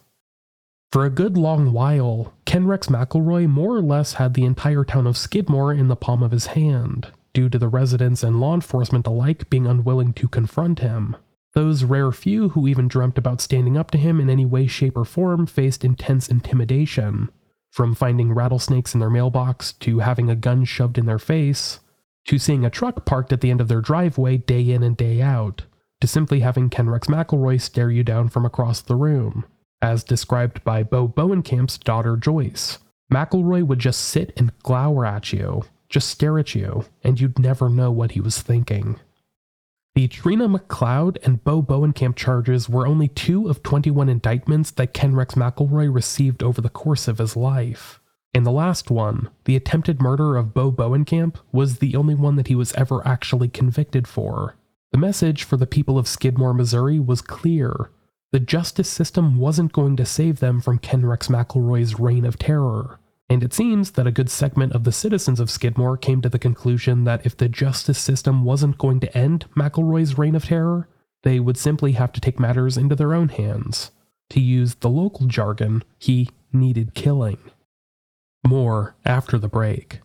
For 0.93 1.05
a 1.05 1.09
good 1.09 1.39
long 1.39 1.73
while, 1.73 2.33
Ken 2.45 2.67
Rex 2.67 2.85
McElroy 2.85 3.49
more 3.49 3.75
or 3.75 3.81
less 3.81 4.13
had 4.13 4.35
the 4.35 4.45
entire 4.45 4.83
town 4.83 5.07
of 5.07 5.17
Skidmore 5.17 5.73
in 5.73 5.87
the 5.87 5.95
palm 5.95 6.21
of 6.21 6.29
his 6.29 6.45
hand, 6.45 7.07
due 7.33 7.49
to 7.49 7.57
the 7.57 7.67
residents 7.67 8.21
and 8.21 8.39
law 8.39 8.53
enforcement 8.53 9.07
alike 9.07 9.49
being 9.49 9.65
unwilling 9.65 10.13
to 10.13 10.27
confront 10.27 10.81
him. 10.81 11.15
Those 11.53 11.83
rare 11.83 12.11
few 12.11 12.49
who 12.49 12.67
even 12.67 12.87
dreamt 12.87 13.17
about 13.17 13.41
standing 13.41 13.75
up 13.75 13.89
to 13.89 13.97
him 13.97 14.19
in 14.19 14.29
any 14.29 14.45
way, 14.45 14.67
shape, 14.67 14.95
or 14.95 15.03
form 15.03 15.47
faced 15.47 15.83
intense 15.83 16.29
intimidation. 16.29 17.31
From 17.71 17.95
finding 17.95 18.31
rattlesnakes 18.31 18.93
in 18.93 18.99
their 18.99 19.09
mailbox, 19.09 19.71
to 19.79 19.97
having 19.97 20.29
a 20.29 20.35
gun 20.35 20.63
shoved 20.63 20.99
in 20.99 21.07
their 21.07 21.17
face, 21.17 21.79
to 22.27 22.37
seeing 22.37 22.63
a 22.63 22.69
truck 22.69 23.03
parked 23.03 23.33
at 23.33 23.41
the 23.41 23.49
end 23.49 23.61
of 23.61 23.67
their 23.67 23.81
driveway 23.81 24.37
day 24.37 24.69
in 24.69 24.83
and 24.83 24.95
day 24.95 25.23
out, 25.23 25.63
to 26.01 26.05
simply 26.05 26.41
having 26.41 26.69
Ken 26.69 26.87
Rex 26.87 27.07
McElroy 27.07 27.59
stare 27.59 27.89
you 27.89 28.03
down 28.03 28.29
from 28.29 28.45
across 28.45 28.79
the 28.79 28.95
room 28.95 29.45
as 29.83 30.01
described 30.01 30.63
by 30.63 30.81
Bo 30.81 31.09
Bowenkamp's 31.09 31.77
daughter 31.77 32.15
Joyce. 32.15 32.79
McElroy 33.11 33.63
would 33.63 33.79
just 33.79 33.99
sit 33.99 34.31
and 34.37 34.57
glower 34.59 35.05
at 35.05 35.33
you, 35.33 35.65
just 35.89 36.07
stare 36.07 36.39
at 36.39 36.55
you, 36.55 36.85
and 37.03 37.19
you'd 37.19 37.37
never 37.37 37.69
know 37.69 37.91
what 37.91 38.11
he 38.11 38.21
was 38.21 38.41
thinking. 38.41 38.97
The 39.93 40.07
Trena 40.07 40.57
McCloud 40.57 41.17
and 41.23 41.43
Bo 41.43 41.61
Bowenkamp 41.61 42.15
charges 42.15 42.69
were 42.69 42.87
only 42.87 43.09
two 43.09 43.49
of 43.49 43.61
21 43.61 44.07
indictments 44.07 44.71
that 44.71 44.93
Ken 44.93 45.15
Rex 45.15 45.35
McElroy 45.35 45.93
received 45.93 46.41
over 46.41 46.61
the 46.61 46.69
course 46.69 47.09
of 47.09 47.17
his 47.17 47.35
life. 47.35 47.99
And 48.33 48.45
the 48.45 48.51
last 48.51 48.89
one, 48.89 49.29
the 49.43 49.57
attempted 49.57 50.01
murder 50.01 50.37
of 50.37 50.53
Bo 50.53 50.71
Bowenkamp, 50.71 51.35
was 51.51 51.77
the 51.77 51.95
only 51.97 52.15
one 52.15 52.37
that 52.37 52.47
he 52.47 52.55
was 52.55 52.73
ever 52.73 53.05
actually 53.05 53.49
convicted 53.49 54.07
for. 54.07 54.55
The 54.93 54.97
message 54.97 55.43
for 55.43 55.57
the 55.57 55.67
people 55.67 55.99
of 55.99 56.07
Skidmore, 56.07 56.53
Missouri 56.53 56.99
was 56.99 57.21
clear 57.21 57.91
the 58.33 58.39
justice 58.39 58.89
system 58.89 59.37
wasn't 59.37 59.71
going 59.71 59.95
to 59.95 60.07
save 60.07 60.39
them 60.39 60.59
from 60.59 60.79
Ken 60.79 61.05
Rex 61.05 61.27
McElroy's 61.27 61.99
reign 61.99 62.25
of 62.25 62.39
terror. 62.39 62.99
And 63.29 63.43
it 63.43 63.53
seems 63.53 63.91
that 63.91 64.07
a 64.07 64.11
good 64.11 64.29
segment 64.29 64.73
of 64.73 64.85
the 64.85 64.91
citizens 64.91 65.39
of 65.39 65.51
Skidmore 65.51 65.97
came 65.97 66.19
to 66.23 66.29
the 66.29 66.39
conclusion 66.39 67.03
that 67.03 67.23
if 67.27 67.37
the 67.37 67.47
justice 67.47 67.99
system 67.99 68.43
wasn't 68.43 68.79
going 68.79 68.99
to 69.01 69.17
end 69.17 69.45
McElroy's 69.55 70.17
reign 70.17 70.33
of 70.33 70.45
terror, 70.45 70.89
they 71.21 71.39
would 71.39 71.57
simply 71.57 71.91
have 71.91 72.11
to 72.13 72.19
take 72.19 72.39
matters 72.39 72.75
into 72.75 72.95
their 72.95 73.13
own 73.13 73.29
hands. 73.29 73.91
To 74.31 74.41
use 74.41 74.75
the 74.75 74.89
local 74.89 75.27
jargon, 75.27 75.83
he 75.99 76.31
needed 76.51 76.95
killing. 76.95 77.37
More 78.43 78.95
after 79.05 79.37
the 79.37 79.47
break. 79.47 79.99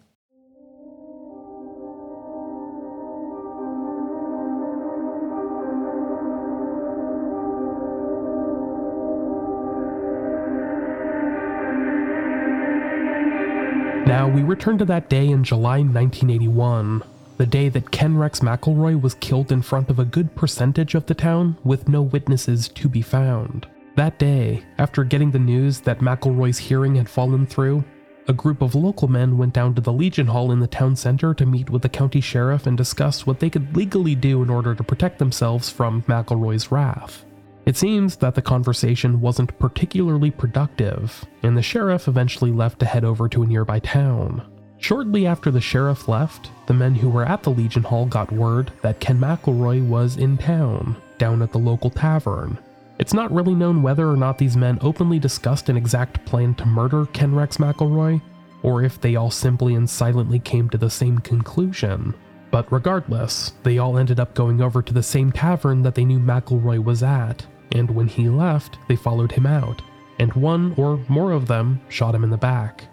Now, 14.08 14.26
we 14.26 14.42
return 14.42 14.78
to 14.78 14.86
that 14.86 15.10
day 15.10 15.28
in 15.28 15.44
July 15.44 15.80
1981, 15.80 17.02
the 17.36 17.44
day 17.44 17.68
that 17.68 17.90
Ken 17.90 18.16
Rex 18.16 18.40
McElroy 18.40 18.98
was 18.98 19.12
killed 19.16 19.52
in 19.52 19.60
front 19.60 19.90
of 19.90 19.98
a 19.98 20.06
good 20.06 20.34
percentage 20.34 20.94
of 20.94 21.04
the 21.04 21.14
town 21.14 21.58
with 21.62 21.90
no 21.90 22.00
witnesses 22.00 22.68
to 22.68 22.88
be 22.88 23.02
found. 23.02 23.66
That 23.96 24.18
day, 24.18 24.64
after 24.78 25.04
getting 25.04 25.30
the 25.30 25.38
news 25.38 25.80
that 25.80 25.98
McElroy's 25.98 26.56
hearing 26.56 26.94
had 26.94 27.06
fallen 27.06 27.44
through, 27.44 27.84
a 28.28 28.32
group 28.32 28.62
of 28.62 28.74
local 28.74 29.08
men 29.08 29.36
went 29.36 29.52
down 29.52 29.74
to 29.74 29.82
the 29.82 29.92
Legion 29.92 30.28
Hall 30.28 30.52
in 30.52 30.60
the 30.60 30.66
town 30.66 30.96
center 30.96 31.34
to 31.34 31.44
meet 31.44 31.68
with 31.68 31.82
the 31.82 31.90
county 31.90 32.22
sheriff 32.22 32.66
and 32.66 32.78
discuss 32.78 33.26
what 33.26 33.40
they 33.40 33.50
could 33.50 33.76
legally 33.76 34.14
do 34.14 34.42
in 34.42 34.48
order 34.48 34.74
to 34.74 34.82
protect 34.82 35.18
themselves 35.18 35.68
from 35.68 36.00
McElroy's 36.04 36.72
wrath. 36.72 37.26
It 37.68 37.76
seems 37.76 38.16
that 38.16 38.34
the 38.34 38.40
conversation 38.40 39.20
wasn't 39.20 39.58
particularly 39.58 40.30
productive, 40.30 41.22
and 41.42 41.54
the 41.54 41.60
sheriff 41.60 42.08
eventually 42.08 42.50
left 42.50 42.78
to 42.78 42.86
head 42.86 43.04
over 43.04 43.28
to 43.28 43.42
a 43.42 43.46
nearby 43.46 43.78
town. 43.80 44.40
Shortly 44.78 45.26
after 45.26 45.50
the 45.50 45.60
sheriff 45.60 46.08
left, 46.08 46.50
the 46.64 46.72
men 46.72 46.94
who 46.94 47.10
were 47.10 47.26
at 47.26 47.42
the 47.42 47.50
Legion 47.50 47.82
Hall 47.82 48.06
got 48.06 48.32
word 48.32 48.72
that 48.80 49.00
Ken 49.00 49.18
McElroy 49.18 49.86
was 49.86 50.16
in 50.16 50.38
town, 50.38 50.96
down 51.18 51.42
at 51.42 51.52
the 51.52 51.58
local 51.58 51.90
tavern. 51.90 52.56
It's 52.98 53.12
not 53.12 53.30
really 53.30 53.54
known 53.54 53.82
whether 53.82 54.08
or 54.08 54.16
not 54.16 54.38
these 54.38 54.56
men 54.56 54.78
openly 54.80 55.18
discussed 55.18 55.68
an 55.68 55.76
exact 55.76 56.24
plan 56.24 56.54
to 56.54 56.64
murder 56.64 57.04
Ken 57.12 57.34
Rex 57.34 57.58
McElroy, 57.58 58.22
or 58.62 58.82
if 58.82 58.98
they 58.98 59.16
all 59.16 59.30
simply 59.30 59.74
and 59.74 59.90
silently 59.90 60.38
came 60.38 60.70
to 60.70 60.78
the 60.78 60.88
same 60.88 61.18
conclusion. 61.18 62.14
But 62.50 62.72
regardless, 62.72 63.52
they 63.62 63.76
all 63.76 63.98
ended 63.98 64.18
up 64.18 64.32
going 64.32 64.62
over 64.62 64.80
to 64.80 64.94
the 64.94 65.02
same 65.02 65.30
tavern 65.30 65.82
that 65.82 65.94
they 65.94 66.06
knew 66.06 66.18
McElroy 66.18 66.82
was 66.82 67.02
at, 67.02 67.44
and 67.72 67.90
when 67.90 68.08
he 68.08 68.28
left, 68.28 68.78
they 68.88 68.96
followed 68.96 69.32
him 69.32 69.46
out, 69.46 69.82
and 70.18 70.32
one 70.34 70.74
or 70.76 70.98
more 71.08 71.32
of 71.32 71.46
them 71.46 71.80
shot 71.88 72.14
him 72.14 72.24
in 72.24 72.30
the 72.30 72.36
back. 72.36 72.88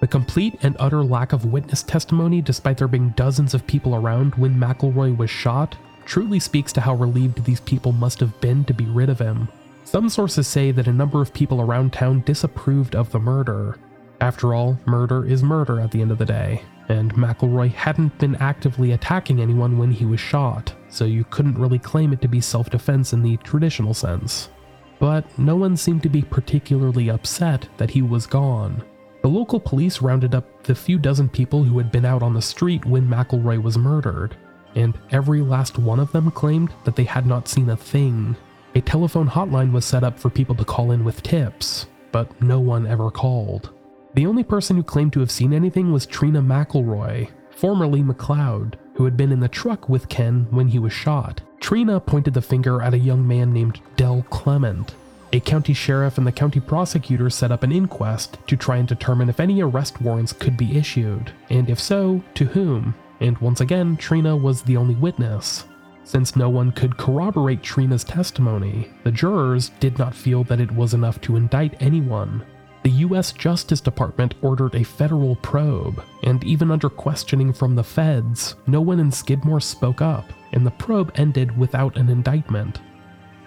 The 0.00 0.06
complete 0.06 0.58
and 0.62 0.76
utter 0.78 1.02
lack 1.02 1.32
of 1.32 1.46
witness 1.46 1.82
testimony, 1.82 2.42
despite 2.42 2.78
there 2.78 2.88
being 2.88 3.10
dozens 3.10 3.54
of 3.54 3.66
people 3.66 3.94
around 3.94 4.34
when 4.34 4.54
McElroy 4.54 5.16
was 5.16 5.30
shot, 5.30 5.76
truly 6.04 6.38
speaks 6.38 6.72
to 6.74 6.80
how 6.80 6.94
relieved 6.94 7.44
these 7.44 7.60
people 7.60 7.92
must 7.92 8.20
have 8.20 8.40
been 8.40 8.64
to 8.64 8.74
be 8.74 8.84
rid 8.84 9.08
of 9.08 9.18
him. 9.18 9.48
Some 9.84 10.08
sources 10.08 10.46
say 10.46 10.70
that 10.72 10.88
a 10.88 10.92
number 10.92 11.22
of 11.22 11.32
people 11.32 11.60
around 11.60 11.92
town 11.92 12.22
disapproved 12.26 12.94
of 12.94 13.10
the 13.10 13.18
murder. 13.18 13.78
After 14.20 14.54
all, 14.54 14.78
murder 14.86 15.24
is 15.24 15.42
murder 15.42 15.80
at 15.80 15.90
the 15.90 16.02
end 16.02 16.10
of 16.10 16.18
the 16.18 16.24
day, 16.24 16.62
and 16.88 17.14
McElroy 17.14 17.72
hadn't 17.72 18.18
been 18.18 18.36
actively 18.36 18.92
attacking 18.92 19.40
anyone 19.40 19.78
when 19.78 19.92
he 19.92 20.04
was 20.04 20.20
shot, 20.20 20.72
so 20.88 21.04
you 21.04 21.24
couldn't 21.24 21.58
really 21.58 21.78
claim 21.78 22.12
it 22.12 22.20
to 22.22 22.28
be 22.28 22.40
self 22.40 22.70
defense 22.70 23.12
in 23.12 23.22
the 23.22 23.36
traditional 23.38 23.94
sense. 23.94 24.50
But 24.98 25.38
no 25.38 25.56
one 25.56 25.76
seemed 25.76 26.02
to 26.04 26.08
be 26.08 26.22
particularly 26.22 27.10
upset 27.10 27.68
that 27.76 27.90
he 27.90 28.02
was 28.02 28.26
gone. 28.26 28.82
The 29.22 29.28
local 29.28 29.60
police 29.60 30.00
rounded 30.00 30.34
up 30.34 30.62
the 30.62 30.74
few 30.74 30.98
dozen 30.98 31.28
people 31.28 31.64
who 31.64 31.78
had 31.78 31.90
been 31.90 32.04
out 32.04 32.22
on 32.22 32.32
the 32.32 32.42
street 32.42 32.84
when 32.84 33.08
McElroy 33.08 33.62
was 33.62 33.76
murdered, 33.76 34.36
and 34.74 34.96
every 35.10 35.40
last 35.40 35.78
one 35.78 35.98
of 35.98 36.12
them 36.12 36.30
claimed 36.30 36.72
that 36.84 36.96
they 36.96 37.04
had 37.04 37.26
not 37.26 37.48
seen 37.48 37.70
a 37.70 37.76
thing. 37.76 38.36
A 38.74 38.80
telephone 38.80 39.28
hotline 39.28 39.72
was 39.72 39.84
set 39.84 40.04
up 40.04 40.18
for 40.18 40.30
people 40.30 40.54
to 40.54 40.64
call 40.64 40.92
in 40.92 41.04
with 41.04 41.22
tips, 41.22 41.86
but 42.12 42.40
no 42.40 42.60
one 42.60 42.86
ever 42.86 43.10
called. 43.10 43.70
The 44.14 44.26
only 44.26 44.44
person 44.44 44.76
who 44.76 44.82
claimed 44.82 45.12
to 45.14 45.20
have 45.20 45.30
seen 45.30 45.52
anything 45.52 45.92
was 45.92 46.06
Trena 46.06 46.44
McElroy, 46.44 47.28
formerly 47.50 48.02
McCloud, 48.02 48.74
who 48.96 49.04
had 49.04 49.16
been 49.16 49.32
in 49.32 49.40
the 49.40 49.48
truck 49.48 49.88
with 49.88 50.08
Ken 50.08 50.46
when 50.50 50.68
he 50.68 50.78
was 50.78 50.92
shot. 50.92 51.40
Trena 51.60 52.04
pointed 52.04 52.34
the 52.34 52.42
finger 52.42 52.82
at 52.82 52.94
a 52.94 52.98
young 52.98 53.26
man 53.26 53.52
named 53.52 53.80
Del 53.96 54.22
Clement. 54.30 54.94
A 55.32 55.40
county 55.40 55.74
sheriff 55.74 56.18
and 56.18 56.26
the 56.26 56.32
county 56.32 56.60
prosecutor 56.60 57.28
set 57.28 57.52
up 57.52 57.62
an 57.62 57.72
inquest 57.72 58.38
to 58.46 58.56
try 58.56 58.76
and 58.76 58.88
determine 58.88 59.28
if 59.28 59.40
any 59.40 59.60
arrest 59.60 60.00
warrants 60.00 60.32
could 60.32 60.56
be 60.56 60.78
issued, 60.78 61.32
and 61.50 61.68
if 61.68 61.80
so, 61.80 62.22
to 62.34 62.44
whom. 62.44 62.94
And 63.20 63.36
once 63.38 63.60
again, 63.60 63.96
Trena 63.96 64.40
was 64.40 64.62
the 64.62 64.76
only 64.76 64.94
witness. 64.94 65.64
Since 66.04 66.36
no 66.36 66.48
one 66.48 66.70
could 66.70 66.96
corroborate 66.96 67.62
Trena's 67.62 68.04
testimony, 68.04 68.88
the 69.02 69.10
jurors 69.10 69.70
did 69.80 69.98
not 69.98 70.14
feel 70.14 70.44
that 70.44 70.60
it 70.60 70.70
was 70.70 70.94
enough 70.94 71.20
to 71.22 71.36
indict 71.36 71.82
anyone. 71.82 72.44
The 72.86 73.02
US 73.02 73.32
Justice 73.32 73.80
Department 73.80 74.36
ordered 74.42 74.76
a 74.76 74.84
federal 74.84 75.34
probe, 75.34 76.04
and 76.22 76.44
even 76.44 76.70
under 76.70 76.88
questioning 76.88 77.52
from 77.52 77.74
the 77.74 77.82
feds, 77.82 78.54
no 78.68 78.80
one 78.80 79.00
in 79.00 79.10
Skidmore 79.10 79.60
spoke 79.60 80.00
up, 80.00 80.32
and 80.52 80.64
the 80.64 80.70
probe 80.70 81.10
ended 81.16 81.58
without 81.58 81.96
an 81.96 82.08
indictment. 82.08 82.80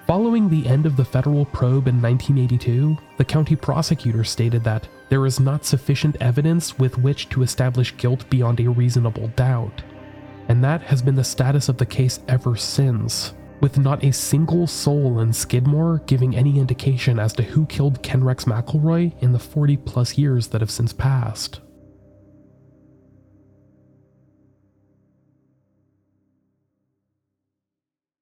Following 0.05 0.49
the 0.49 0.67
end 0.67 0.85
of 0.85 0.97
the 0.97 1.05
federal 1.05 1.45
probe 1.45 1.87
in 1.87 2.01
1982, 2.01 2.97
the 3.15 3.23
county 3.23 3.55
prosecutor 3.55 4.25
stated 4.25 4.61
that 4.65 4.89
there 5.07 5.25
is 5.25 5.39
not 5.39 5.63
sufficient 5.63 6.17
evidence 6.19 6.77
with 6.77 6.97
which 6.97 7.29
to 7.29 7.41
establish 7.41 7.95
guilt 7.95 8.29
beyond 8.29 8.59
a 8.59 8.69
reasonable 8.69 9.29
doubt. 9.37 9.81
And 10.49 10.61
that 10.65 10.81
has 10.81 11.01
been 11.01 11.15
the 11.15 11.23
status 11.23 11.69
of 11.69 11.77
the 11.77 11.85
case 11.85 12.19
ever 12.27 12.57
since, 12.57 13.33
with 13.61 13.77
not 13.77 14.03
a 14.03 14.13
single 14.13 14.67
soul 14.67 15.19
in 15.19 15.33
Skidmore 15.33 16.01
giving 16.05 16.35
any 16.35 16.59
indication 16.59 17.19
as 17.19 17.33
to 17.33 17.43
who 17.43 17.65
killed 17.65 18.03
Ken 18.03 18.23
Rex 18.23 18.45
McElroy 18.45 19.13
in 19.21 19.31
the 19.31 19.39
40 19.39 19.77
plus 19.77 20.17
years 20.17 20.47
that 20.47 20.61
have 20.61 20.71
since 20.71 20.93
passed. 20.93 21.61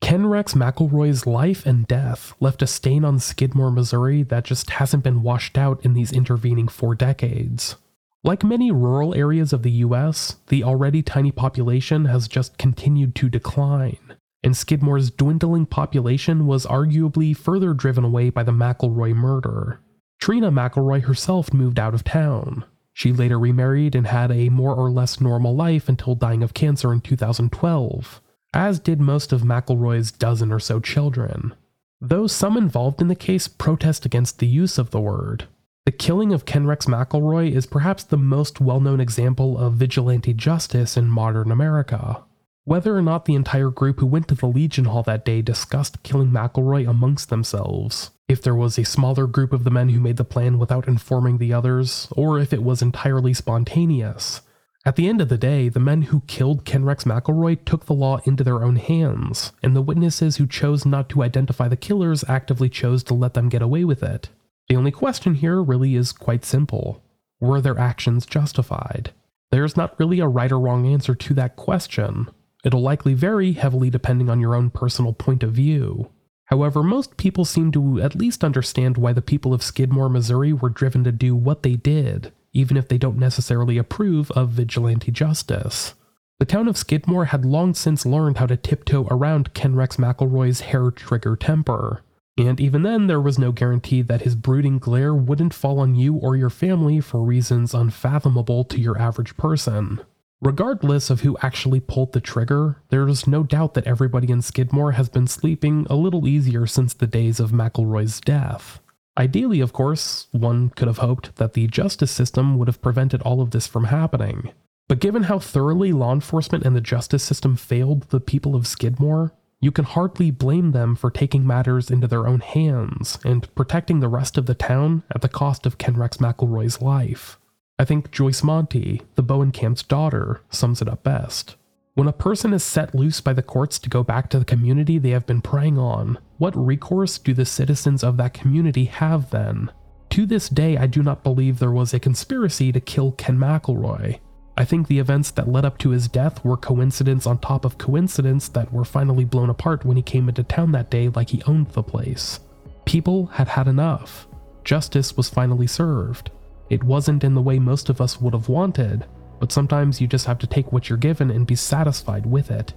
Ken 0.07 0.25
Rex 0.25 0.53
McElroy's 0.53 1.27
life 1.27 1.65
and 1.65 1.85
death 1.85 2.33
left 2.39 2.61
a 2.61 2.67
stain 2.67 3.03
on 3.03 3.19
Skidmore, 3.19 3.71
Missouri 3.71 4.23
that 4.23 4.45
just 4.45 4.69
hasn't 4.69 5.03
been 5.03 5.21
washed 5.21 5.57
out 5.57 5.83
in 5.83 5.93
these 5.93 6.13
intervening 6.13 6.69
four 6.69 6.95
decades. 6.95 7.75
Like 8.23 8.43
many 8.43 8.71
rural 8.71 9.13
areas 9.13 9.51
of 9.51 9.63
the 9.63 9.71
US, 9.71 10.37
the 10.47 10.63
already 10.63 11.01
tiny 11.01 11.31
population 11.31 12.05
has 12.05 12.27
just 12.27 12.57
continued 12.57 13.15
to 13.15 13.29
decline, 13.29 14.16
and 14.47 14.55
Skidmore's 14.55 15.11
dwindling 15.11 15.65
population 15.65 16.47
was 16.47 16.65
arguably 16.65 17.35
further 17.35 17.73
driven 17.73 18.05
away 18.05 18.29
by 18.29 18.43
the 18.43 18.53
McElroy 18.53 19.13
murder. 19.13 19.81
Trena 20.21 20.51
McElroy 20.51 21.03
herself 21.03 21.53
moved 21.53 21.77
out 21.77 21.93
of 21.93 22.05
town. 22.05 22.63
She 22.93 23.11
later 23.11 23.37
remarried 23.37 23.93
and 23.93 24.07
had 24.07 24.31
a 24.31 24.47
more 24.47 24.73
or 24.73 24.89
less 24.89 25.19
normal 25.19 25.53
life 25.53 25.89
until 25.89 26.15
dying 26.15 26.43
of 26.43 26.53
cancer 26.53 26.93
in 26.93 27.01
2012 27.01 28.21
as 28.53 28.79
did 28.79 29.01
most 29.01 29.33
of 29.33 29.41
McElroy's 29.41 30.13
dozen 30.13 30.53
or 30.53 30.59
so 30.59 30.79
children. 30.79 31.53
Though 31.99 32.25
some 32.25 32.55
involved 32.55 33.01
in 33.01 33.09
the 33.09 33.15
case 33.15 33.49
protest 33.49 34.05
against 34.05 34.39
the 34.39 34.47
use 34.47 34.77
of 34.77 34.91
the 34.91 35.01
word, 35.01 35.49
the 35.85 35.91
killing 35.91 36.31
of 36.31 36.45
Ken 36.45 36.65
Rex 36.65 36.85
McElroy 36.85 37.51
is 37.51 37.65
perhaps 37.65 38.05
the 38.05 38.17
most 38.17 38.61
well 38.61 38.79
known 38.79 39.01
example 39.01 39.57
of 39.57 39.73
vigilante 39.73 40.33
justice 40.33 40.95
in 40.95 41.09
modern 41.09 41.51
America. 41.51 42.23
Whether 42.67 42.97
or 42.97 43.01
not 43.01 43.23
the 43.23 43.35
entire 43.35 43.69
group 43.69 44.01
who 44.01 44.05
went 44.05 44.27
to 44.27 44.35
the 44.35 44.45
Legion 44.45 44.83
Hall 44.83 45.01
that 45.03 45.23
day 45.23 45.41
discussed 45.41 46.03
killing 46.03 46.31
McElroy 46.31 46.85
amongst 46.85 47.29
themselves, 47.29 48.11
if 48.27 48.41
there 48.41 48.55
was 48.55 48.77
a 48.77 48.83
smaller 48.83 49.25
group 49.25 49.53
of 49.53 49.63
the 49.63 49.71
men 49.71 49.87
who 49.87 50.01
made 50.01 50.17
the 50.17 50.25
plan 50.25 50.59
without 50.59 50.85
informing 50.85 51.37
the 51.37 51.53
others, 51.53 52.09
or 52.11 52.37
if 52.37 52.51
it 52.51 52.61
was 52.61 52.81
entirely 52.81 53.33
spontaneous, 53.33 54.41
at 54.85 54.97
the 54.97 55.07
end 55.07 55.21
of 55.21 55.29
the 55.29 55.37
day, 55.37 55.69
the 55.69 55.79
men 55.79 56.01
who 56.01 56.19
killed 56.27 56.65
Ken 56.65 56.83
Rex 56.83 57.05
McElroy 57.05 57.63
took 57.63 57.85
the 57.85 57.93
law 57.93 58.19
into 58.25 58.43
their 58.43 58.61
own 58.61 58.75
hands, 58.75 59.53
and 59.63 59.73
the 59.73 59.81
witnesses 59.81 60.35
who 60.35 60.45
chose 60.45 60.85
not 60.85 61.07
to 61.07 61.23
identify 61.23 61.69
the 61.69 61.77
killers 61.77 62.25
actively 62.27 62.67
chose 62.67 63.01
to 63.03 63.13
let 63.13 63.33
them 63.33 63.47
get 63.47 63.61
away 63.61 63.85
with 63.85 64.03
it. 64.03 64.27
The 64.67 64.75
only 64.75 64.91
question 64.91 65.35
here 65.35 65.63
really 65.63 65.95
is 65.95 66.11
quite 66.11 66.43
simple 66.43 67.01
Were 67.39 67.61
their 67.61 67.79
actions 67.79 68.25
justified? 68.25 69.11
There's 69.51 69.77
not 69.77 69.97
really 69.97 70.19
a 70.19 70.27
right 70.27 70.51
or 70.51 70.59
wrong 70.59 70.85
answer 70.85 71.15
to 71.15 71.33
that 71.35 71.55
question. 71.55 72.27
It'll 72.63 72.81
likely 72.81 73.13
vary 73.13 73.53
heavily 73.53 73.89
depending 73.89 74.29
on 74.29 74.39
your 74.39 74.55
own 74.55 74.69
personal 74.69 75.13
point 75.13 75.43
of 75.43 75.53
view. 75.53 76.09
However, 76.45 76.81
most 76.81 77.17
people 77.17 77.45
seem 77.45 77.71
to 77.73 78.01
at 78.01 78.15
least 78.15 78.43
understand 78.43 78.97
why 78.97 79.13
the 79.13 79.21
people 79.21 79.53
of 79.53 79.61
Skidmore, 79.61 80.09
Missouri 80.09 80.53
were 80.53 80.69
driven 80.69 81.03
to 81.03 81.11
do 81.11 81.35
what 81.35 81.63
they 81.63 81.75
did, 81.75 82.31
even 82.53 82.77
if 82.77 82.87
they 82.87 82.97
don't 82.97 83.17
necessarily 83.17 83.77
approve 83.77 84.31
of 84.31 84.49
vigilante 84.51 85.11
justice. 85.11 85.93
The 86.39 86.45
town 86.45 86.67
of 86.67 86.77
Skidmore 86.77 87.25
had 87.25 87.45
long 87.45 87.73
since 87.73 88.05
learned 88.05 88.37
how 88.37 88.45
to 88.45 88.55
tiptoe 88.55 89.07
around 89.09 89.53
Ken 89.53 89.75
Rex 89.75 89.97
McElroy's 89.97 90.61
hair 90.61 90.89
trigger 90.91 91.35
temper, 91.35 92.03
and 92.37 92.59
even 92.59 92.83
then 92.83 93.07
there 93.07 93.19
was 93.19 93.39
no 93.39 93.51
guarantee 93.51 94.03
that 94.03 94.21
his 94.21 94.35
brooding 94.35 94.77
glare 94.77 95.13
wouldn't 95.13 95.53
fall 95.53 95.79
on 95.79 95.95
you 95.95 96.15
or 96.15 96.35
your 96.35 96.51
family 96.51 96.99
for 97.01 97.23
reasons 97.23 97.73
unfathomable 97.73 98.63
to 98.65 98.79
your 98.79 98.97
average 98.99 99.35
person. 99.35 99.99
Regardless 100.41 101.09
of 101.09 101.21
who 101.21 101.35
actually 101.41 101.79
pulled 101.79 102.13
the 102.13 102.21
trigger, 102.21 102.77
there's 102.89 103.25
no 103.25 103.41
doubt 103.41 103.73
that 103.73 103.87
everybody 103.87 104.31
in 104.31 104.43
Skidmore 104.43 104.91
has 104.91 105.09
been 105.09 105.25
sleeping 105.25 105.87
a 105.89 105.95
little 105.95 106.27
easier 106.27 106.67
since 106.67 106.93
the 106.93 107.07
days 107.07 107.39
of 107.39 107.51
McElroy's 107.51 108.21
death. 108.21 108.79
Ideally, 109.17 109.61
of 109.61 109.73
course, 109.73 110.27
one 110.31 110.69
could 110.69 110.87
have 110.87 110.99
hoped 110.99 111.37
that 111.37 111.53
the 111.53 111.65
justice 111.65 112.11
system 112.11 112.57
would 112.57 112.67
have 112.67 112.83
prevented 112.83 113.23
all 113.23 113.41
of 113.41 113.49
this 113.49 113.65
from 113.65 113.85
happening. 113.85 114.51
But 114.87 114.99
given 114.99 115.23
how 115.23 115.39
thoroughly 115.39 115.91
law 115.91 116.13
enforcement 116.13 116.65
and 116.65 116.75
the 116.75 116.81
justice 116.81 117.23
system 117.23 117.55
failed 117.55 118.03
the 118.09 118.19
people 118.19 118.55
of 118.55 118.67
Skidmore, 118.67 119.33
you 119.59 119.71
can 119.71 119.85
hardly 119.85 120.29
blame 120.29 120.71
them 120.71 120.95
for 120.95 121.09
taking 121.09 121.47
matters 121.47 121.89
into 121.89 122.07
their 122.07 122.27
own 122.27 122.41
hands 122.41 123.17
and 123.25 123.53
protecting 123.55 124.01
the 124.01 124.07
rest 124.07 124.37
of 124.37 124.45
the 124.45 124.53
town 124.53 125.01
at 125.09 125.21
the 125.21 125.29
cost 125.29 125.65
of 125.65 125.79
Ken 125.79 125.97
Rex 125.97 126.17
McElroy's 126.17 126.79
life. 126.79 127.39
I 127.79 127.85
think 127.85 128.11
Joyce 128.11 128.41
Monty, 128.41 129.03
the 129.13 129.23
Bowenkamp's 129.23 129.83
daughter, 129.83 130.41
sums 130.49 130.81
it 130.81 130.89
up 130.89 131.03
best. 131.03 131.55
When 131.93 132.07
a 132.07 132.13
person 132.13 132.53
is 132.53 132.63
set 132.63 132.95
loose 132.95 133.21
by 133.21 133.33
the 133.33 133.43
courts 133.43 133.77
to 133.79 133.89
go 133.89 134.03
back 134.03 134.29
to 134.29 134.39
the 134.39 134.45
community 134.45 134.97
they 134.97 135.11
have 135.11 135.27
been 135.27 135.41
preying 135.41 135.77
on, 135.77 136.17
what 136.37 136.55
recourse 136.55 137.17
do 137.17 137.33
the 137.33 137.45
citizens 137.45 138.03
of 138.03 138.17
that 138.17 138.33
community 138.33 138.85
have 138.85 139.29
then? 139.29 139.71
To 140.11 140.25
this 140.25 140.49
day, 140.49 140.77
I 140.77 140.87
do 140.87 141.03
not 141.03 141.23
believe 141.23 141.59
there 141.59 141.71
was 141.71 141.93
a 141.93 141.99
conspiracy 141.99 142.71
to 142.71 142.79
kill 142.79 143.11
Ken 143.11 143.37
McElroy. 143.37 144.19
I 144.57 144.65
think 144.65 144.87
the 144.87 144.97
events 144.97 145.29
that 145.31 145.47
led 145.47 145.65
up 145.65 145.77
to 145.79 145.91
his 145.91 146.07
death 146.07 146.43
were 146.43 146.57
coincidence 146.57 147.27
on 147.27 147.37
top 147.37 147.63
of 147.63 147.77
coincidence 147.77 148.47
that 148.49 148.73
were 148.73 148.85
finally 148.85 149.25
blown 149.25 149.51
apart 149.51 149.85
when 149.85 149.97
he 149.97 150.03
came 150.03 150.29
into 150.29 150.41
town 150.41 150.71
that 150.71 150.89
day 150.89 151.09
like 151.09 151.29
he 151.29 151.43
owned 151.43 151.67
the 151.67 151.83
place. 151.83 152.39
People 152.85 153.27
had 153.27 153.47
had 153.47 153.67
enough. 153.67 154.27
Justice 154.63 155.15
was 155.15 155.29
finally 155.29 155.67
served. 155.67 156.31
It 156.69 156.83
wasn't 156.83 157.23
in 157.23 157.33
the 157.33 157.41
way 157.41 157.59
most 157.59 157.89
of 157.89 158.01
us 158.01 158.19
would 158.19 158.33
have 158.33 158.49
wanted, 158.49 159.05
but 159.39 159.51
sometimes 159.51 160.01
you 160.01 160.07
just 160.07 160.25
have 160.25 160.39
to 160.39 160.47
take 160.47 160.71
what 160.71 160.89
you're 160.89 160.97
given 160.97 161.31
and 161.31 161.47
be 161.47 161.55
satisfied 161.55 162.25
with 162.25 162.51
it. 162.51 162.73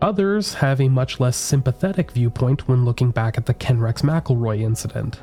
Others 0.00 0.54
have 0.54 0.80
a 0.80 0.88
much 0.88 1.18
less 1.18 1.36
sympathetic 1.36 2.12
viewpoint 2.12 2.68
when 2.68 2.84
looking 2.84 3.10
back 3.10 3.36
at 3.36 3.46
the 3.46 3.54
Ken 3.54 3.80
Rex 3.80 4.02
McElroy 4.02 4.60
incident. 4.60 5.22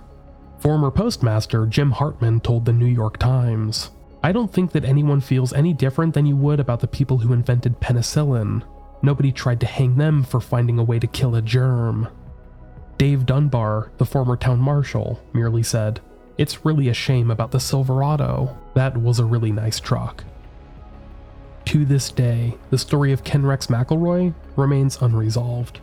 Former 0.60 0.92
postmaster 0.92 1.66
Jim 1.66 1.92
Hartman 1.92 2.40
told 2.40 2.66
the 2.66 2.74
New 2.74 2.86
York 2.86 3.18
Times 3.18 3.92
I 4.24 4.32
don't 4.32 4.52
think 4.52 4.72
that 4.72 4.86
anyone 4.86 5.22
feels 5.22 5.54
any 5.54 5.72
different 5.72 6.14
than 6.16 6.26
you 6.26 6.36
would 6.36 6.60
about 6.60 6.80
the 6.80 6.88
people 6.88 7.20
who 7.20 7.32
invented 7.32 7.80
penicillin. 7.80 8.64
Nobody 9.04 9.32
tried 9.32 9.60
to 9.60 9.68
hang 9.68 9.98
them 9.98 10.24
for 10.24 10.42
finding 10.42 10.80
a 10.80 10.84
way 10.84 10.98
to 10.98 11.06
kill 11.06 11.36
a 11.36 11.42
germ. 11.44 12.10
Dave 12.98 13.26
Dunbar, 13.26 13.92
the 13.98 14.06
former 14.06 14.36
town 14.36 14.60
marshal, 14.60 15.22
merely 15.34 15.62
said, 15.62 16.02
It's 16.38 16.66
really 16.66 16.90
a 16.90 16.94
shame 16.94 17.32
about 17.32 17.52
the 17.52 17.60
Silverado. 17.60 18.58
That 18.74 18.98
was 18.98 19.20
a 19.20 19.26
really 19.26 19.52
nice 19.52 19.80
truck. 19.80 20.24
To 21.66 21.86
this 21.86 22.12
day, 22.12 22.58
the 22.70 22.78
story 22.78 23.12
of 23.12 23.24
Ken 23.24 23.46
Rex 23.46 23.68
McElroy 23.68 24.34
remains 24.56 25.02
unresolved. 25.02 25.80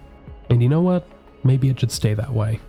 And 0.50 0.62
you 0.62 0.68
know 0.68 0.82
what? 0.82 1.06
Maybe 1.42 1.68
it 1.68 1.80
should 1.80 1.90
stay 1.90 2.14
that 2.14 2.32
way. 2.32 2.60